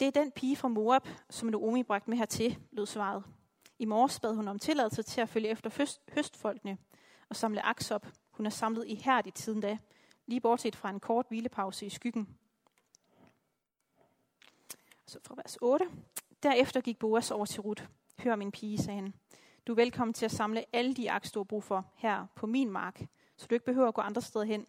Det 0.00 0.06
er 0.06 0.10
den 0.10 0.30
pige 0.30 0.56
fra 0.56 0.68
Moab, 0.68 1.08
som 1.30 1.48
Naomi 1.48 1.82
bragte 1.82 2.10
med 2.10 2.18
hertil, 2.18 2.58
lød 2.70 2.86
svaret. 2.86 3.24
I 3.78 3.84
morges 3.84 4.20
bad 4.20 4.34
hun 4.34 4.48
om 4.48 4.58
tilladelse 4.58 5.02
til 5.02 5.20
at 5.20 5.28
følge 5.28 5.48
efter 5.48 5.70
høst, 5.78 6.00
høstfolkene 6.14 6.78
og 7.28 7.36
samle 7.36 7.66
aks 7.66 7.90
op. 7.90 8.06
Hun 8.30 8.46
er 8.46 8.50
samlet 8.50 8.86
i 8.86 8.90
ihærdigt 8.90 9.38
siden 9.38 9.60
da, 9.60 9.78
lige 10.26 10.40
bortset 10.40 10.76
fra 10.76 10.90
en 10.90 11.00
kort 11.00 11.26
hvilepause 11.28 11.86
i 11.86 11.90
skyggen. 11.90 12.38
Så 15.08 15.18
fra 15.24 15.34
vers 15.34 15.58
8. 15.60 15.84
Derefter 16.42 16.80
gik 16.80 16.98
Boas 16.98 17.30
over 17.30 17.46
til 17.46 17.60
Ruth. 17.60 17.84
Hør 18.18 18.36
min 18.36 18.52
pige, 18.52 18.78
sagde 18.78 19.00
han. 19.00 19.14
Du 19.66 19.72
er 19.72 19.76
velkommen 19.76 20.14
til 20.14 20.24
at 20.24 20.30
samle 20.30 20.64
alle 20.72 20.94
de 20.94 21.10
aks, 21.10 21.32
du 21.32 21.38
har 21.38 21.44
brug 21.44 21.64
for 21.64 21.86
her 21.94 22.26
på 22.34 22.46
min 22.46 22.70
mark, 22.70 23.06
så 23.36 23.46
du 23.46 23.54
ikke 23.54 23.64
behøver 23.64 23.88
at 23.88 23.94
gå 23.94 24.00
andre 24.00 24.22
steder 24.22 24.44
hen. 24.44 24.66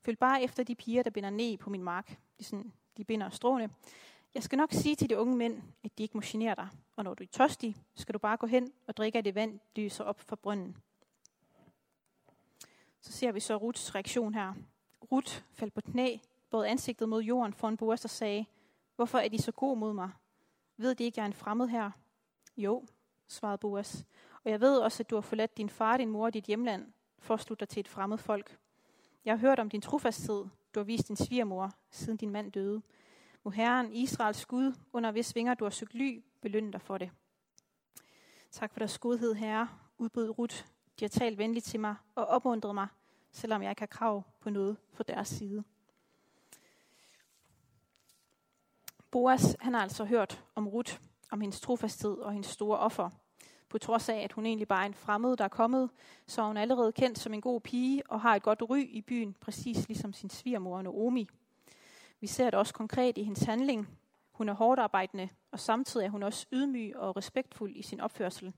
Følg 0.00 0.18
bare 0.18 0.42
efter 0.42 0.62
de 0.62 0.74
piger, 0.74 1.02
der 1.02 1.10
binder 1.10 1.30
ned 1.30 1.58
på 1.58 1.70
min 1.70 1.82
mark. 1.82 2.18
De, 2.38 2.44
sådan, 2.44 2.72
de 2.96 3.04
binder 3.04 3.30
stråene. 3.30 3.70
Jeg 4.34 4.42
skal 4.42 4.56
nok 4.56 4.72
sige 4.72 4.96
til 4.96 5.10
de 5.10 5.18
unge 5.18 5.36
mænd, 5.36 5.62
at 5.84 5.98
de 5.98 6.02
ikke 6.02 6.16
må 6.16 6.22
genere 6.24 6.54
dig. 6.54 6.68
Og 6.96 7.04
når 7.04 7.14
du 7.14 7.24
er 7.24 7.28
tørstig, 7.32 7.76
skal 7.94 8.12
du 8.12 8.18
bare 8.18 8.36
gå 8.36 8.46
hen 8.46 8.72
og 8.86 8.96
drikke 8.96 9.18
af 9.18 9.24
det 9.24 9.34
vand, 9.34 9.60
lyser 9.76 10.04
op 10.04 10.20
fra 10.20 10.36
brønden. 10.36 10.76
Så 13.00 13.12
ser 13.12 13.32
vi 13.32 13.40
så 13.40 13.56
Ruths 13.56 13.94
reaktion 13.94 14.34
her. 14.34 14.54
Ruth 15.12 15.42
faldt 15.52 15.74
på 15.74 15.80
knæ, 15.80 16.16
både 16.50 16.68
ansigtet 16.68 17.08
mod 17.08 17.22
jorden 17.22 17.52
foran 17.52 17.76
Boas 17.76 18.04
og 18.04 18.10
sagde, 18.10 18.46
Hvorfor 18.96 19.18
er 19.18 19.28
de 19.28 19.42
så 19.42 19.52
gode 19.52 19.76
mod 19.76 19.92
mig? 19.92 20.10
Ved 20.76 20.94
de 20.94 21.04
ikke, 21.04 21.18
jeg 21.18 21.22
er 21.22 21.26
en 21.26 21.32
fremmed 21.32 21.68
her? 21.68 21.90
Jo, 22.56 22.86
svarede 23.26 23.58
Boas. 23.58 24.06
Og 24.44 24.50
jeg 24.50 24.60
ved 24.60 24.78
også, 24.78 25.02
at 25.02 25.10
du 25.10 25.14
har 25.14 25.20
forladt 25.20 25.56
din 25.56 25.68
far, 25.68 25.96
din 25.96 26.10
mor 26.10 26.24
og 26.24 26.34
dit 26.34 26.44
hjemland 26.44 26.92
for 27.18 27.34
at 27.34 27.40
slutte 27.40 27.60
dig 27.60 27.68
til 27.68 27.80
et 27.80 27.88
fremmed 27.88 28.18
folk. 28.18 28.58
Jeg 29.24 29.32
har 29.32 29.38
hørt 29.38 29.58
om 29.58 29.70
din 29.70 29.80
trofasthed. 29.80 30.44
Du 30.74 30.80
har 30.80 30.84
vist 30.84 31.08
din 31.08 31.16
svigermor, 31.16 31.72
siden 31.90 32.16
din 32.16 32.30
mand 32.30 32.52
døde. 32.52 32.82
Må 33.42 33.50
Herren, 33.50 33.92
Israels 33.92 34.46
Gud, 34.46 34.74
under 34.92 35.10
hvis 35.10 35.34
vinger 35.34 35.54
du 35.54 35.64
har 35.64 35.70
søgt 35.70 35.94
ly, 35.94 36.24
belønne 36.40 36.72
dig 36.72 36.80
for 36.80 36.98
det. 36.98 37.10
Tak 38.50 38.72
for 38.72 38.78
deres 38.78 38.98
godhed, 38.98 39.34
Herre, 39.34 39.68
udbød 39.98 40.38
Ruth. 40.38 40.64
De 41.00 41.04
har 41.04 41.08
talt 41.08 41.38
venligt 41.38 41.64
til 41.64 41.80
mig 41.80 41.94
og 42.14 42.26
opmuntret 42.26 42.74
mig, 42.74 42.88
selvom 43.32 43.62
jeg 43.62 43.70
ikke 43.70 43.82
har 43.82 43.86
krav 43.86 44.22
på 44.40 44.50
noget 44.50 44.76
fra 44.92 45.04
deres 45.04 45.28
side. 45.28 45.64
Boas, 49.16 49.56
han 49.60 49.74
har 49.74 49.82
altså 49.82 50.04
hørt 50.04 50.44
om 50.54 50.68
Ruth, 50.68 50.98
om 51.30 51.40
hendes 51.40 51.60
trofasthed 51.60 52.12
og 52.18 52.32
hendes 52.32 52.50
store 52.50 52.78
offer. 52.78 53.10
På 53.68 53.78
trods 53.78 54.08
af, 54.08 54.16
at 54.16 54.32
hun 54.32 54.46
egentlig 54.46 54.68
bare 54.68 54.82
er 54.82 54.86
en 54.86 54.94
fremmed, 54.94 55.36
der 55.36 55.44
er 55.44 55.48
kommet, 55.48 55.90
så 56.26 56.42
er 56.42 56.46
hun 56.46 56.56
allerede 56.56 56.92
kendt 56.92 57.18
som 57.18 57.34
en 57.34 57.40
god 57.40 57.60
pige 57.60 58.02
og 58.10 58.20
har 58.20 58.36
et 58.36 58.42
godt 58.42 58.62
ry 58.70 58.78
i 58.78 59.00
byen, 59.00 59.36
præcis 59.40 59.88
ligesom 59.88 60.12
sin 60.12 60.30
svigermor 60.30 60.82
Naomi. 60.82 61.28
Vi 62.20 62.26
ser 62.26 62.44
det 62.44 62.54
også 62.54 62.74
konkret 62.74 63.18
i 63.18 63.22
hendes 63.22 63.42
handling. 63.42 63.88
Hun 64.32 64.48
er 64.48 64.52
hårdt 64.52 64.80
arbejdende, 64.80 65.28
og 65.52 65.60
samtidig 65.60 66.06
er 66.06 66.10
hun 66.10 66.22
også 66.22 66.46
ydmyg 66.52 66.96
og 66.96 67.16
respektfuld 67.16 67.76
i 67.76 67.82
sin 67.82 68.00
opførsel. 68.00 68.52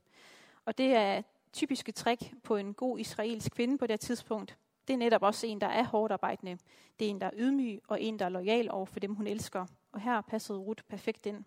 Og 0.65 0.79
det 0.79 0.95
er 0.95 1.23
typiske 1.53 1.93
træk 1.93 2.35
på 2.43 2.57
en 2.57 2.75
god 2.75 2.99
israelsk 2.99 3.53
kvinde 3.53 3.79
på 3.79 3.87
det 3.87 4.01
tidspunkt. 4.01 4.57
Det 4.89 4.95
er 4.95 4.99
netop 4.99 5.23
også 5.23 5.47
en, 5.47 5.61
der 5.61 5.67
er 5.67 5.85
hårdt 5.85 6.13
arbejdende. 6.13 6.59
Det 6.99 7.07
er 7.07 7.11
en, 7.11 7.21
der 7.21 7.27
er 7.27 7.31
ydmyg, 7.37 7.83
og 7.89 8.03
en, 8.03 8.19
der 8.19 8.25
er 8.25 8.29
lojal 8.29 8.71
over 8.71 8.87
for 8.87 9.01
dem, 9.01 9.15
hun 9.15 9.27
elsker. 9.27 9.67
Og 9.93 10.01
her 10.01 10.21
passede 10.21 10.59
Ruth 10.59 10.85
perfekt 10.85 11.27
ind. 11.27 11.45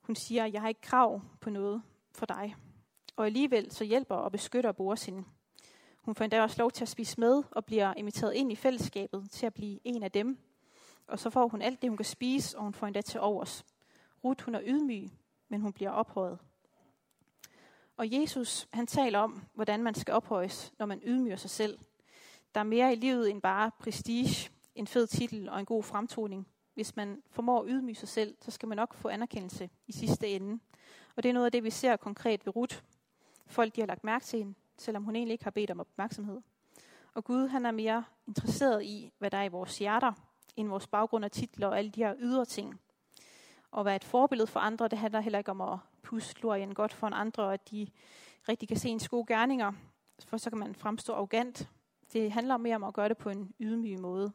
Hun 0.00 0.16
siger, 0.16 0.46
jeg 0.46 0.60
har 0.60 0.68
ikke 0.68 0.80
krav 0.80 1.20
på 1.40 1.50
noget 1.50 1.82
for 2.12 2.26
dig. 2.26 2.56
Og 3.16 3.26
alligevel 3.26 3.70
så 3.70 3.84
hjælper 3.84 4.14
og 4.14 4.32
beskytter 4.32 4.72
Boas 4.72 5.06
hende. 5.06 5.24
Hun 6.02 6.14
får 6.14 6.24
endda 6.24 6.42
også 6.42 6.56
lov 6.58 6.70
til 6.70 6.84
at 6.84 6.88
spise 6.88 7.20
med 7.20 7.42
og 7.50 7.64
bliver 7.64 7.94
inviteret 7.96 8.34
ind 8.34 8.52
i 8.52 8.56
fællesskabet 8.56 9.30
til 9.30 9.46
at 9.46 9.54
blive 9.54 9.78
en 9.84 10.02
af 10.02 10.10
dem. 10.10 10.38
Og 11.06 11.18
så 11.18 11.30
får 11.30 11.48
hun 11.48 11.62
alt 11.62 11.82
det, 11.82 11.90
hun 11.90 11.96
kan 11.96 12.04
spise, 12.04 12.58
og 12.58 12.64
hun 12.64 12.74
får 12.74 12.86
endda 12.86 13.00
til 13.00 13.20
overs. 13.20 13.64
Ruth, 14.24 14.44
hun 14.44 14.54
er 14.54 14.60
ydmyg, 14.64 15.10
men 15.48 15.60
hun 15.60 15.72
bliver 15.72 15.90
ophøjet. 15.90 16.38
Og 17.96 18.12
Jesus, 18.12 18.68
han 18.72 18.86
taler 18.86 19.18
om, 19.18 19.42
hvordan 19.54 19.82
man 19.82 19.94
skal 19.94 20.14
ophøjes, 20.14 20.72
når 20.78 20.86
man 20.86 21.00
ydmyger 21.04 21.36
sig 21.36 21.50
selv. 21.50 21.78
Der 22.54 22.60
er 22.60 22.64
mere 22.64 22.92
i 22.92 22.96
livet 22.96 23.30
end 23.30 23.42
bare 23.42 23.70
prestige, 23.78 24.50
en 24.74 24.86
fed 24.86 25.06
titel 25.06 25.48
og 25.48 25.60
en 25.60 25.66
god 25.66 25.82
fremtoning. 25.82 26.48
Hvis 26.74 26.96
man 26.96 27.22
formår 27.30 27.60
at 27.60 27.66
ydmyge 27.68 27.94
sig 27.94 28.08
selv, 28.08 28.36
så 28.40 28.50
skal 28.50 28.68
man 28.68 28.76
nok 28.76 28.94
få 28.94 29.08
anerkendelse 29.08 29.70
i 29.86 29.92
sidste 29.92 30.28
ende. 30.28 30.60
Og 31.16 31.22
det 31.22 31.28
er 31.28 31.32
noget 31.32 31.46
af 31.46 31.52
det, 31.52 31.64
vi 31.64 31.70
ser 31.70 31.96
konkret 31.96 32.46
ved 32.46 32.56
Ruth. 32.56 32.76
Folk 33.46 33.76
de 33.76 33.80
har 33.80 33.86
lagt 33.86 34.04
mærke 34.04 34.24
til 34.24 34.38
hende, 34.38 34.54
selvom 34.78 35.04
hun 35.04 35.16
egentlig 35.16 35.32
ikke 35.32 35.44
har 35.44 35.50
bedt 35.50 35.70
om 35.70 35.80
opmærksomhed. 35.80 36.40
Og 37.14 37.24
Gud 37.24 37.48
han 37.48 37.66
er 37.66 37.70
mere 37.70 38.04
interesseret 38.26 38.84
i, 38.84 39.12
hvad 39.18 39.30
der 39.30 39.38
er 39.38 39.44
i 39.44 39.48
vores 39.48 39.78
hjerter, 39.78 40.12
end 40.56 40.68
vores 40.68 40.86
baggrund 40.86 41.24
og 41.24 41.32
titler 41.32 41.66
og 41.66 41.78
alle 41.78 41.90
de 41.90 42.04
her 42.04 42.14
ydre 42.18 42.44
ting. 42.44 42.80
Og 43.70 43.84
være 43.84 43.96
et 43.96 44.04
forbillede 44.04 44.46
for 44.46 44.60
andre, 44.60 44.88
det 44.88 44.98
handler 44.98 45.20
heller 45.20 45.38
ikke 45.38 45.50
om 45.50 45.60
at 45.60 45.78
puslorien 46.04 46.74
godt 46.74 46.92
for 46.92 47.06
en 47.06 47.12
andre, 47.12 47.42
og 47.42 47.54
at 47.54 47.70
de 47.70 47.86
rigtig 48.48 48.68
kan 48.68 48.76
se 48.76 48.88
ens 48.88 49.08
gode 49.08 49.26
gerninger, 49.26 49.72
for 50.26 50.36
så 50.36 50.50
kan 50.50 50.58
man 50.58 50.74
fremstå 50.74 51.12
arrogant. 51.12 51.68
Det 52.12 52.32
handler 52.32 52.56
mere 52.56 52.76
om 52.76 52.84
at 52.84 52.94
gøre 52.94 53.08
det 53.08 53.16
på 53.16 53.30
en 53.30 53.54
ydmyg 53.60 54.00
måde. 54.00 54.32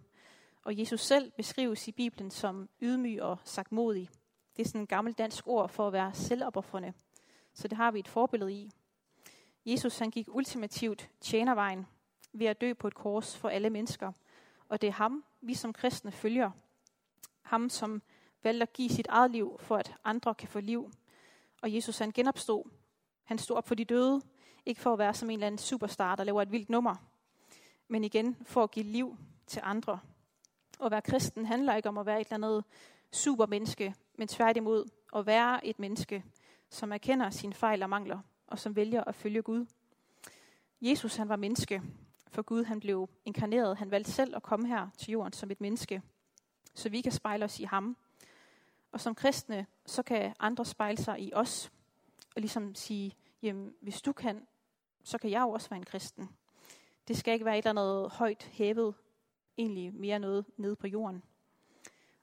Og 0.63 0.79
Jesus 0.79 1.01
selv 1.01 1.31
beskrives 1.31 1.87
i 1.87 1.91
Bibelen 1.91 2.31
som 2.31 2.69
ydmyg 2.81 3.21
og 3.21 3.37
sagtmodig. 3.43 4.09
Det 4.57 4.65
er 4.65 4.67
sådan 4.67 4.81
et 4.81 4.89
gammelt 4.89 5.17
dansk 5.17 5.47
ord 5.47 5.69
for 5.69 5.87
at 5.87 5.93
være 5.93 6.13
selvopoffrende. 6.13 6.93
Så 7.53 7.67
det 7.67 7.77
har 7.77 7.91
vi 7.91 7.99
et 7.99 8.07
forbillede 8.07 8.53
i. 8.53 8.71
Jesus 9.65 9.97
han 9.97 10.11
gik 10.11 10.27
ultimativt 10.29 11.09
tjenervejen 11.21 11.87
ved 12.33 12.47
at 12.47 12.61
dø 12.61 12.73
på 12.73 12.87
et 12.87 12.95
kors 12.95 13.37
for 13.37 13.49
alle 13.49 13.69
mennesker. 13.69 14.11
Og 14.69 14.81
det 14.81 14.87
er 14.87 14.91
ham, 14.91 15.23
vi 15.41 15.53
som 15.53 15.73
kristne 15.73 16.11
følger. 16.11 16.51
Ham, 17.41 17.69
som 17.69 18.01
valgte 18.43 18.63
at 18.63 18.73
give 18.73 18.89
sit 18.89 19.07
eget 19.07 19.31
liv, 19.31 19.57
for 19.59 19.77
at 19.77 19.95
andre 20.03 20.35
kan 20.35 20.47
få 20.47 20.59
liv. 20.59 20.91
Og 21.61 21.75
Jesus 21.75 21.97
han 21.97 22.11
genopstod. 22.11 22.63
Han 23.23 23.37
stod 23.37 23.57
op 23.57 23.67
for 23.67 23.75
de 23.75 23.85
døde, 23.85 24.21
ikke 24.65 24.81
for 24.81 24.93
at 24.93 24.99
være 24.99 25.13
som 25.13 25.29
en 25.29 25.33
eller 25.33 25.47
anden 25.47 25.59
superstar, 25.59 26.15
der 26.15 26.23
laver 26.23 26.41
et 26.41 26.51
vildt 26.51 26.69
nummer, 26.69 26.95
men 27.87 28.03
igen 28.03 28.37
for 28.45 28.63
at 28.63 28.71
give 28.71 28.85
liv 28.85 29.17
til 29.47 29.61
andre. 29.63 29.99
At 30.83 30.91
være 30.91 31.01
kristen 31.01 31.45
handler 31.45 31.75
ikke 31.75 31.89
om 31.89 31.97
at 31.97 32.05
være 32.05 32.21
et 32.21 32.27
eller 32.27 32.47
andet 32.47 32.63
supermenneske, 33.11 33.95
men 34.17 34.27
tværtimod 34.27 34.85
at 35.15 35.25
være 35.25 35.67
et 35.67 35.79
menneske, 35.79 36.23
som 36.69 36.91
erkender 36.91 37.29
sine 37.29 37.53
fejl 37.53 37.83
og 37.83 37.89
mangler, 37.89 38.19
og 38.47 38.59
som 38.59 38.75
vælger 38.75 39.03
at 39.03 39.15
følge 39.15 39.41
Gud. 39.41 39.65
Jesus 40.81 41.15
han 41.15 41.29
var 41.29 41.35
menneske, 41.35 41.81
for 42.27 42.41
Gud 42.41 42.63
han 42.63 42.79
blev 42.79 43.09
inkarneret. 43.25 43.77
Han 43.77 43.91
valgte 43.91 44.11
selv 44.11 44.35
at 44.35 44.43
komme 44.43 44.67
her 44.67 44.87
til 44.97 45.11
jorden 45.11 45.33
som 45.33 45.51
et 45.51 45.61
menneske, 45.61 46.01
så 46.73 46.89
vi 46.89 47.01
kan 47.01 47.11
spejle 47.11 47.45
os 47.45 47.59
i 47.59 47.63
ham. 47.63 47.97
Og 48.91 49.01
som 49.01 49.15
kristne, 49.15 49.67
så 49.85 50.03
kan 50.03 50.33
andre 50.39 50.65
spejle 50.65 50.97
sig 50.97 51.19
i 51.19 51.33
os, 51.33 51.71
og 52.35 52.41
ligesom 52.41 52.75
sige, 52.75 53.15
jamen 53.41 53.73
hvis 53.81 54.01
du 54.01 54.13
kan, 54.13 54.47
så 55.03 55.17
kan 55.17 55.29
jeg 55.31 55.41
jo 55.41 55.49
også 55.49 55.69
være 55.69 55.77
en 55.77 55.85
kristen. 55.85 56.29
Det 57.07 57.17
skal 57.17 57.33
ikke 57.33 57.45
være 57.45 57.57
et 57.57 57.67
eller 57.67 57.81
andet 57.81 58.11
højt 58.11 58.43
hævet, 58.43 58.95
egentlig 59.57 59.93
mere 59.93 60.19
noget 60.19 60.45
nede 60.57 60.75
på 60.75 60.87
jorden. 60.87 61.23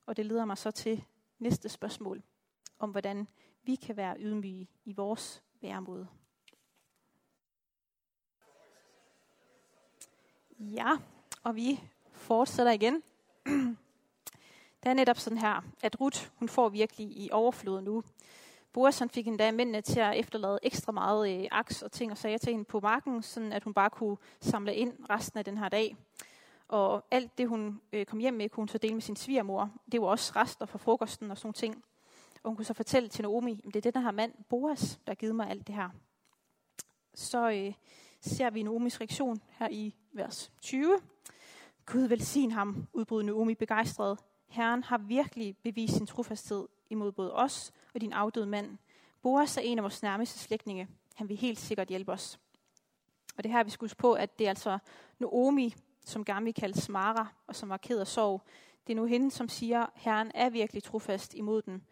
Og 0.07 0.17
det 0.17 0.27
leder 0.27 0.45
mig 0.45 0.59
så 0.59 0.71
til 0.71 1.05
næste 1.39 1.69
spørgsmål, 1.69 2.23
om 2.79 2.91
hvordan 2.91 3.29
vi 3.63 3.75
kan 3.75 3.97
være 3.97 4.17
ydmyge 4.19 4.69
i 4.85 4.93
vores 4.93 5.43
væremåde. 5.61 6.09
Ja, 10.59 10.97
og 11.43 11.57
vi 11.57 11.81
fortsætter 12.13 12.73
igen. 12.73 13.03
Det 14.87 14.91
er 14.91 14.95
netop 14.95 15.19
sådan 15.19 15.39
her, 15.39 15.63
at 15.83 16.01
Ruth, 16.01 16.29
hun 16.37 16.49
får 16.49 16.69
virkelig 16.69 17.07
i 17.07 17.29
overflod 17.33 17.81
nu. 17.81 18.03
Boas 18.73 18.99
han 18.99 19.11
fik 19.11 19.27
endda 19.27 19.53
mændene 19.53 19.81
til 19.81 20.01
at 20.01 20.19
efterlade 20.19 20.59
ekstra 20.63 20.93
meget 20.93 21.41
øh, 21.41 21.49
aks 21.51 21.83
og 21.83 21.93
ting 21.93 22.13
og 22.13 22.19
sager 22.19 22.39
til 22.39 22.53
hende 22.53 22.65
på 22.65 22.81
marken, 22.81 23.23
sådan 23.23 23.53
at 23.53 23.65
hun 23.65 23.75
bare 23.75 23.91
kunne 23.91 24.17
samle 24.41 24.75
ind 24.75 24.93
resten 25.11 25.39
af 25.39 25.45
den 25.45 25.59
her 25.59 25.69
dag. 25.69 25.97
Og 26.69 27.05
alt 27.11 27.39
det, 27.39 27.49
hun 27.49 27.81
øh, 27.93 28.07
kom 28.07 28.19
hjem 28.19 28.35
med, 28.35 28.49
kunne 28.49 28.63
hun 28.63 28.69
så 28.69 28.79
dele 28.79 28.95
med 28.95 29.03
sin 29.03 29.17
svigermor. 29.17 29.71
Det 29.93 30.01
var 30.01 30.07
også 30.07 30.33
rester 30.37 30.67
fra 30.67 30.79
frokosten 30.79 31.31
og 31.31 31.39
sådan 31.39 31.53
ting. 31.53 31.85
Og 32.43 32.51
hun 32.51 32.57
kunne 32.57 32.65
så 32.65 32.75
fortælle 32.75 33.09
til 33.09 33.23
Naomi, 33.23 33.61
at 33.67 33.75
det 33.75 33.87
er 33.87 33.91
den 33.91 34.03
her 34.03 34.11
mand, 34.11 34.33
Boas, 34.49 35.01
der 35.07 35.11
har 35.11 35.15
givet 35.15 35.35
mig 35.35 35.51
alt 35.51 35.67
det 35.67 35.75
her. 35.75 35.89
Så 37.15 37.51
øh, 37.51 37.73
ser 38.21 38.51
vi 38.51 38.63
Naomis 38.63 39.01
reaktion 39.01 39.43
her 39.51 39.69
i 39.71 39.95
vers 40.13 40.53
20. 40.63 40.99
Gud 41.87 42.09
velsign 42.09 42.51
ham, 42.51 42.87
udbrød 42.93 43.23
Naomi 43.23 43.55
begejstret. 43.55 44.19
Herren 44.49 44.83
har 44.83 44.99
virkelig 44.99 45.57
bevist 45.63 45.97
sin 45.97 46.07
trofasthed 46.07 46.69
imod 46.91 47.13
både 47.13 47.33
os 47.35 47.73
og 47.95 48.01
din 48.01 48.13
afdøde 48.13 48.47
mand. 48.47 48.79
Boas 49.23 49.57
er 49.57 49.61
en 49.61 49.79
af 49.79 49.83
vores 49.83 50.03
nærmeste 50.03 50.39
slægtninge. 50.39 50.89
Han 51.15 51.29
vil 51.29 51.37
helt 51.37 51.59
sikkert 51.59 51.89
hjælpe 51.89 52.13
os. 52.13 52.39
Og 53.37 53.45
det 53.45 53.53
her 53.53 53.65
vi 53.65 53.71
skal 53.71 53.85
huske 53.85 53.99
på, 53.99 54.13
at 54.13 54.39
det 54.39 54.45
er 54.45 54.49
altså 54.49 54.79
Naomi, 55.19 55.75
som 56.05 56.25
gerne 56.25 56.53
kaldes 56.53 56.89
Mara, 56.89 57.27
og 57.47 57.57
som 57.57 57.69
var 57.69 57.77
ked 57.77 57.99
af 57.99 58.07
sorg. 58.07 58.43
Det 58.87 58.93
er 58.93 58.97
nu 58.97 59.05
hende, 59.05 59.31
som 59.31 59.49
siger, 59.49 59.87
Herren 59.95 60.31
er 60.35 60.51
virkelig 60.51 60.83
trofast 60.83 61.35
imod 61.35 61.63
den. 61.63 61.83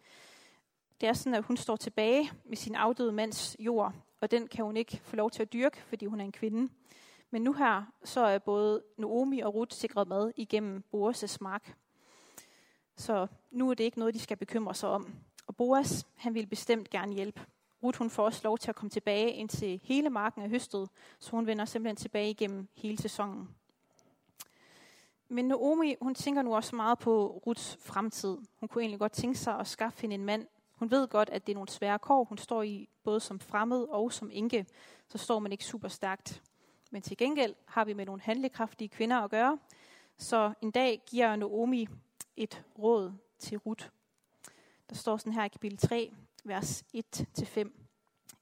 Det 1.01 1.09
er 1.09 1.13
sådan, 1.13 1.33
at 1.33 1.43
hun 1.43 1.57
står 1.57 1.75
tilbage 1.75 2.31
med 2.45 2.57
sin 2.57 2.75
afdøde 2.75 3.11
mands 3.11 3.55
jord, 3.59 3.93
og 4.21 4.31
den 4.31 4.47
kan 4.47 4.65
hun 4.65 4.77
ikke 4.77 5.01
få 5.03 5.15
lov 5.15 5.31
til 5.31 5.41
at 5.41 5.53
dyrke, 5.53 5.77
fordi 5.77 6.05
hun 6.05 6.19
er 6.19 6.25
en 6.25 6.31
kvinde. 6.31 6.73
Men 7.31 7.41
nu 7.41 7.53
her, 7.53 7.83
så 8.03 8.21
er 8.21 8.39
både 8.39 8.83
Naomi 8.97 9.39
og 9.39 9.55
Ruth 9.55 9.75
sikret 9.75 10.07
mad 10.07 10.31
igennem 10.35 10.83
Boas' 10.95 11.37
mark. 11.41 11.75
Så 12.95 13.27
nu 13.51 13.69
er 13.69 13.73
det 13.73 13.83
ikke 13.83 13.99
noget, 13.99 14.13
de 14.13 14.19
skal 14.19 14.37
bekymre 14.37 14.73
sig 14.73 14.89
om. 14.89 15.13
Og 15.47 15.55
Boas, 15.55 16.07
han 16.15 16.33
vil 16.33 16.45
bestemt 16.45 16.89
gerne 16.89 17.13
hjælpe. 17.13 17.41
Ruth, 17.83 17.97
hun 17.97 18.09
får 18.09 18.25
også 18.25 18.41
lov 18.43 18.57
til 18.57 18.69
at 18.69 18.75
komme 18.75 18.89
tilbage, 18.89 19.31
indtil 19.31 19.81
hele 19.83 20.09
marken 20.09 20.41
er 20.41 20.47
høstet, 20.47 20.89
så 21.19 21.31
hun 21.31 21.47
vender 21.47 21.65
simpelthen 21.65 21.95
tilbage 21.95 22.29
igennem 22.29 22.67
hele 22.75 22.97
sæsonen. 22.97 23.49
Men 25.29 25.45
Naomi, 25.45 25.95
hun 26.01 26.15
tænker 26.15 26.41
nu 26.41 26.55
også 26.55 26.75
meget 26.75 26.99
på 26.99 27.41
Ruths 27.47 27.77
fremtid. 27.81 28.37
Hun 28.59 28.69
kunne 28.69 28.81
egentlig 28.81 28.99
godt 28.99 29.11
tænke 29.11 29.39
sig 29.39 29.59
at 29.59 29.67
skaffe 29.67 30.01
hende 30.01 30.15
en 30.15 30.25
mand. 30.25 30.47
Hun 30.71 30.91
ved 30.91 31.07
godt, 31.07 31.29
at 31.29 31.47
det 31.47 31.53
er 31.53 31.55
nogle 31.55 31.69
svære 31.69 31.99
kår, 31.99 32.23
hun 32.23 32.37
står 32.37 32.63
i, 32.63 32.89
både 33.03 33.19
som 33.19 33.39
fremmed 33.39 33.83
og 33.89 34.13
som 34.13 34.29
enke. 34.33 34.65
Så 35.07 35.17
står 35.17 35.39
man 35.39 35.51
ikke 35.51 35.65
super 35.65 35.87
stærkt. 35.87 36.41
Men 36.91 37.01
til 37.01 37.17
gengæld 37.17 37.55
har 37.65 37.85
vi 37.85 37.93
med 37.93 38.05
nogle 38.05 38.21
handlekraftige 38.21 38.87
kvinder 38.87 39.17
at 39.17 39.31
gøre. 39.31 39.59
Så 40.17 40.53
en 40.61 40.71
dag 40.71 41.01
giver 41.05 41.35
Naomi 41.35 41.87
et 42.37 42.63
råd 42.79 43.13
til 43.39 43.57
Ruth. 43.57 43.89
Der 44.89 44.95
står 44.95 45.17
sådan 45.17 45.33
her 45.33 45.43
i 45.43 45.47
kapitel 45.47 45.77
3, 45.77 46.13
vers 46.43 46.83
1-5. 46.95 47.69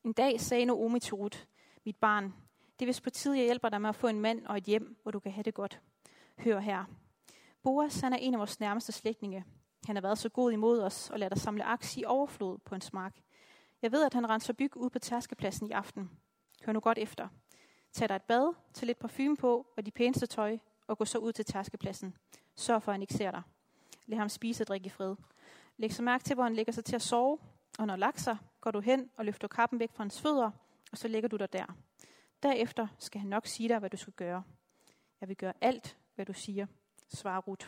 En 0.04 0.14
dag 0.14 0.42
sagde 0.42 0.66
Naomi 0.66 1.00
til 1.00 1.14
Ruth, 1.14 1.40
mit 1.86 1.96
barn, 1.96 2.34
Det 2.80 2.86
er 2.86 2.86
vist 2.86 3.04
på 3.04 3.10
tide, 3.10 3.38
jeg 3.38 3.46
hjælper 3.46 3.70
dig 3.70 3.82
med 3.82 3.90
at 3.90 3.96
få 3.96 4.08
en 4.08 4.22
mand 4.22 4.46
og 4.46 4.58
et 4.58 4.64
hjem, 4.64 4.98
hvor 5.02 5.12
du 5.12 5.20
kan 5.20 5.32
have 5.32 5.44
det 5.44 5.54
godt. 5.54 5.82
Hør 6.38 6.60
her. 6.60 6.86
Boas, 7.64 8.00
han 8.00 8.14
er 8.14 8.18
en 8.18 8.34
af 8.34 8.40
vores 8.40 8.60
nærmeste 8.60 8.92
slægtninge. 8.92 9.46
Han 9.86 9.96
har 9.96 10.02
været 10.02 10.18
så 10.18 10.30
god 10.30 10.52
imod 10.52 10.82
os 10.82 11.10
og 11.10 11.20
lader 11.20 11.36
os 11.36 11.42
samle 11.42 11.64
aks 11.64 11.98
i 11.98 12.04
overflod 12.08 12.58
på 12.58 12.76
en 12.76 12.82
mark. 12.94 13.22
Jeg 13.82 13.92
ved, 13.92 14.06
at 14.06 14.14
han 14.14 14.30
renser 14.30 14.54
byg 14.54 14.78
ud 14.78 14.90
på 14.90 15.00
tærskepladsen 15.00 15.68
i 15.68 15.72
aften. 15.72 16.10
Hør 16.66 16.74
nu 16.74 16.80
godt 16.80 16.98
efter. 16.98 17.28
Tag 17.92 18.10
dig 18.10 18.16
et 18.16 18.22
bad, 18.22 18.54
tag 18.74 18.88
lidt 18.88 19.00
parfume 19.00 19.38
på 19.38 19.68
og 19.78 19.86
de 19.86 19.92
pæneste 19.92 20.26
tøj, 20.26 20.58
og 20.88 20.98
gå 20.98 21.06
så 21.06 21.18
ud 21.18 21.34
til 21.34 21.46
tærskepladsen. 21.46 22.18
Sørg 22.56 22.84
for, 22.84 22.92
at 22.92 22.94
han 22.94 23.02
ikke 23.02 23.14
ser 23.14 23.32
dig. 23.32 23.42
Lad 24.06 24.18
ham 24.18 24.30
spise 24.30 24.64
og 24.64 24.68
drikke 24.68 24.86
i 24.86 24.90
fred. 24.90 25.16
Læg 25.78 25.94
så 25.94 26.04
mærke 26.04 26.24
til, 26.24 26.34
hvor 26.34 26.44
han 26.44 26.56
lægger 26.56 26.74
sig 26.74 26.86
til 26.86 26.96
at 26.96 27.02
sove, 27.02 27.38
og 27.80 27.88
når 27.88 27.96
lagt 27.96 28.22
sig, 28.22 28.38
går 28.62 28.72
du 28.72 28.80
hen 28.80 29.10
og 29.18 29.26
løfter 29.26 29.48
kappen 29.48 29.80
væk 29.80 29.92
fra 29.94 30.04
hans 30.04 30.22
fødder, 30.22 30.52
og 30.92 30.98
så 30.98 31.08
lægger 31.08 31.30
du 31.30 31.38
dig 31.38 31.54
der. 31.54 31.66
Derefter 32.44 32.88
skal 33.00 33.22
han 33.22 33.30
nok 33.30 33.48
sige 33.48 33.70
dig, 33.70 33.80
hvad 33.80 33.90
du 33.90 33.98
skal 33.98 34.14
gøre. 34.14 34.44
Jeg 35.22 35.30
vil 35.30 35.38
gøre 35.38 35.54
alt, 35.62 35.98
hvad 36.16 36.26
du 36.26 36.34
siger, 36.34 36.68
svarer 37.14 37.42
Ruth. 37.42 37.68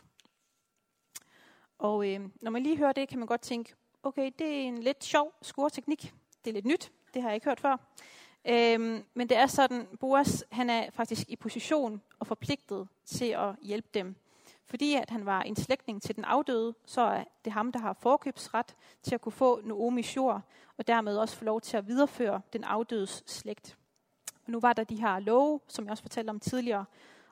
Og 1.77 2.13
øh, 2.13 2.30
når 2.42 2.51
man 2.51 2.63
lige 2.63 2.77
hører 2.77 2.92
det, 2.92 3.10
kan 3.10 3.20
man 3.20 3.27
godt 3.27 3.42
tænke, 3.42 3.75
okay, 4.04 4.32
det 4.39 4.48
er 4.48 4.62
en 4.62 4.77
lidt 4.77 5.04
sjov 5.04 5.34
scoreteknik. 5.42 6.13
Det 6.46 6.50
er 6.51 6.54
lidt 6.54 6.65
nyt, 6.65 6.92
det 7.13 7.22
har 7.22 7.30
jeg 7.30 7.36
ikke 7.36 7.46
hørt 7.46 7.60
før. 7.60 7.77
Øhm, 8.46 9.06
men 9.13 9.30
det 9.30 9.38
er 9.38 9.48
sådan, 9.48 9.88
Boas 10.00 10.46
han 10.51 10.70
er 10.70 10.89
faktisk 10.89 11.30
i 11.30 11.36
position 11.36 12.01
og 12.20 12.27
forpligtet 12.27 12.88
til 13.06 13.25
at 13.25 13.56
hjælpe 13.62 13.88
dem. 13.94 14.15
Fordi 14.65 14.93
at 14.93 15.10
han 15.10 15.25
var 15.25 15.41
en 15.41 15.55
slægtning 15.55 16.01
til 16.01 16.15
den 16.15 16.25
afdøde, 16.25 16.75
så 16.86 17.01
er 17.01 17.24
det 17.45 17.53
ham, 17.53 17.72
der 17.72 17.79
har 17.79 17.93
forkøbsret 17.93 18.75
til 19.03 19.15
at 19.15 19.22
kunne 19.22 19.31
få 19.31 19.62
Noomis 19.63 20.15
jord, 20.15 20.41
og 20.77 20.88
dermed 20.88 21.17
også 21.17 21.36
få 21.36 21.45
lov 21.45 21.62
til 21.62 21.77
at 21.77 21.88
videreføre 21.88 22.41
den 22.53 22.63
afdødes 22.63 23.24
slægt. 23.25 23.77
Og 24.45 24.51
nu 24.51 24.60
var 24.60 24.74
der 24.74 24.84
de 24.84 24.95
her 24.95 25.19
love, 25.19 25.60
som 25.67 25.86
jeg 25.86 25.91
også 25.91 26.03
fortalte 26.03 26.29
om 26.29 26.39
tidligere, 26.39 26.86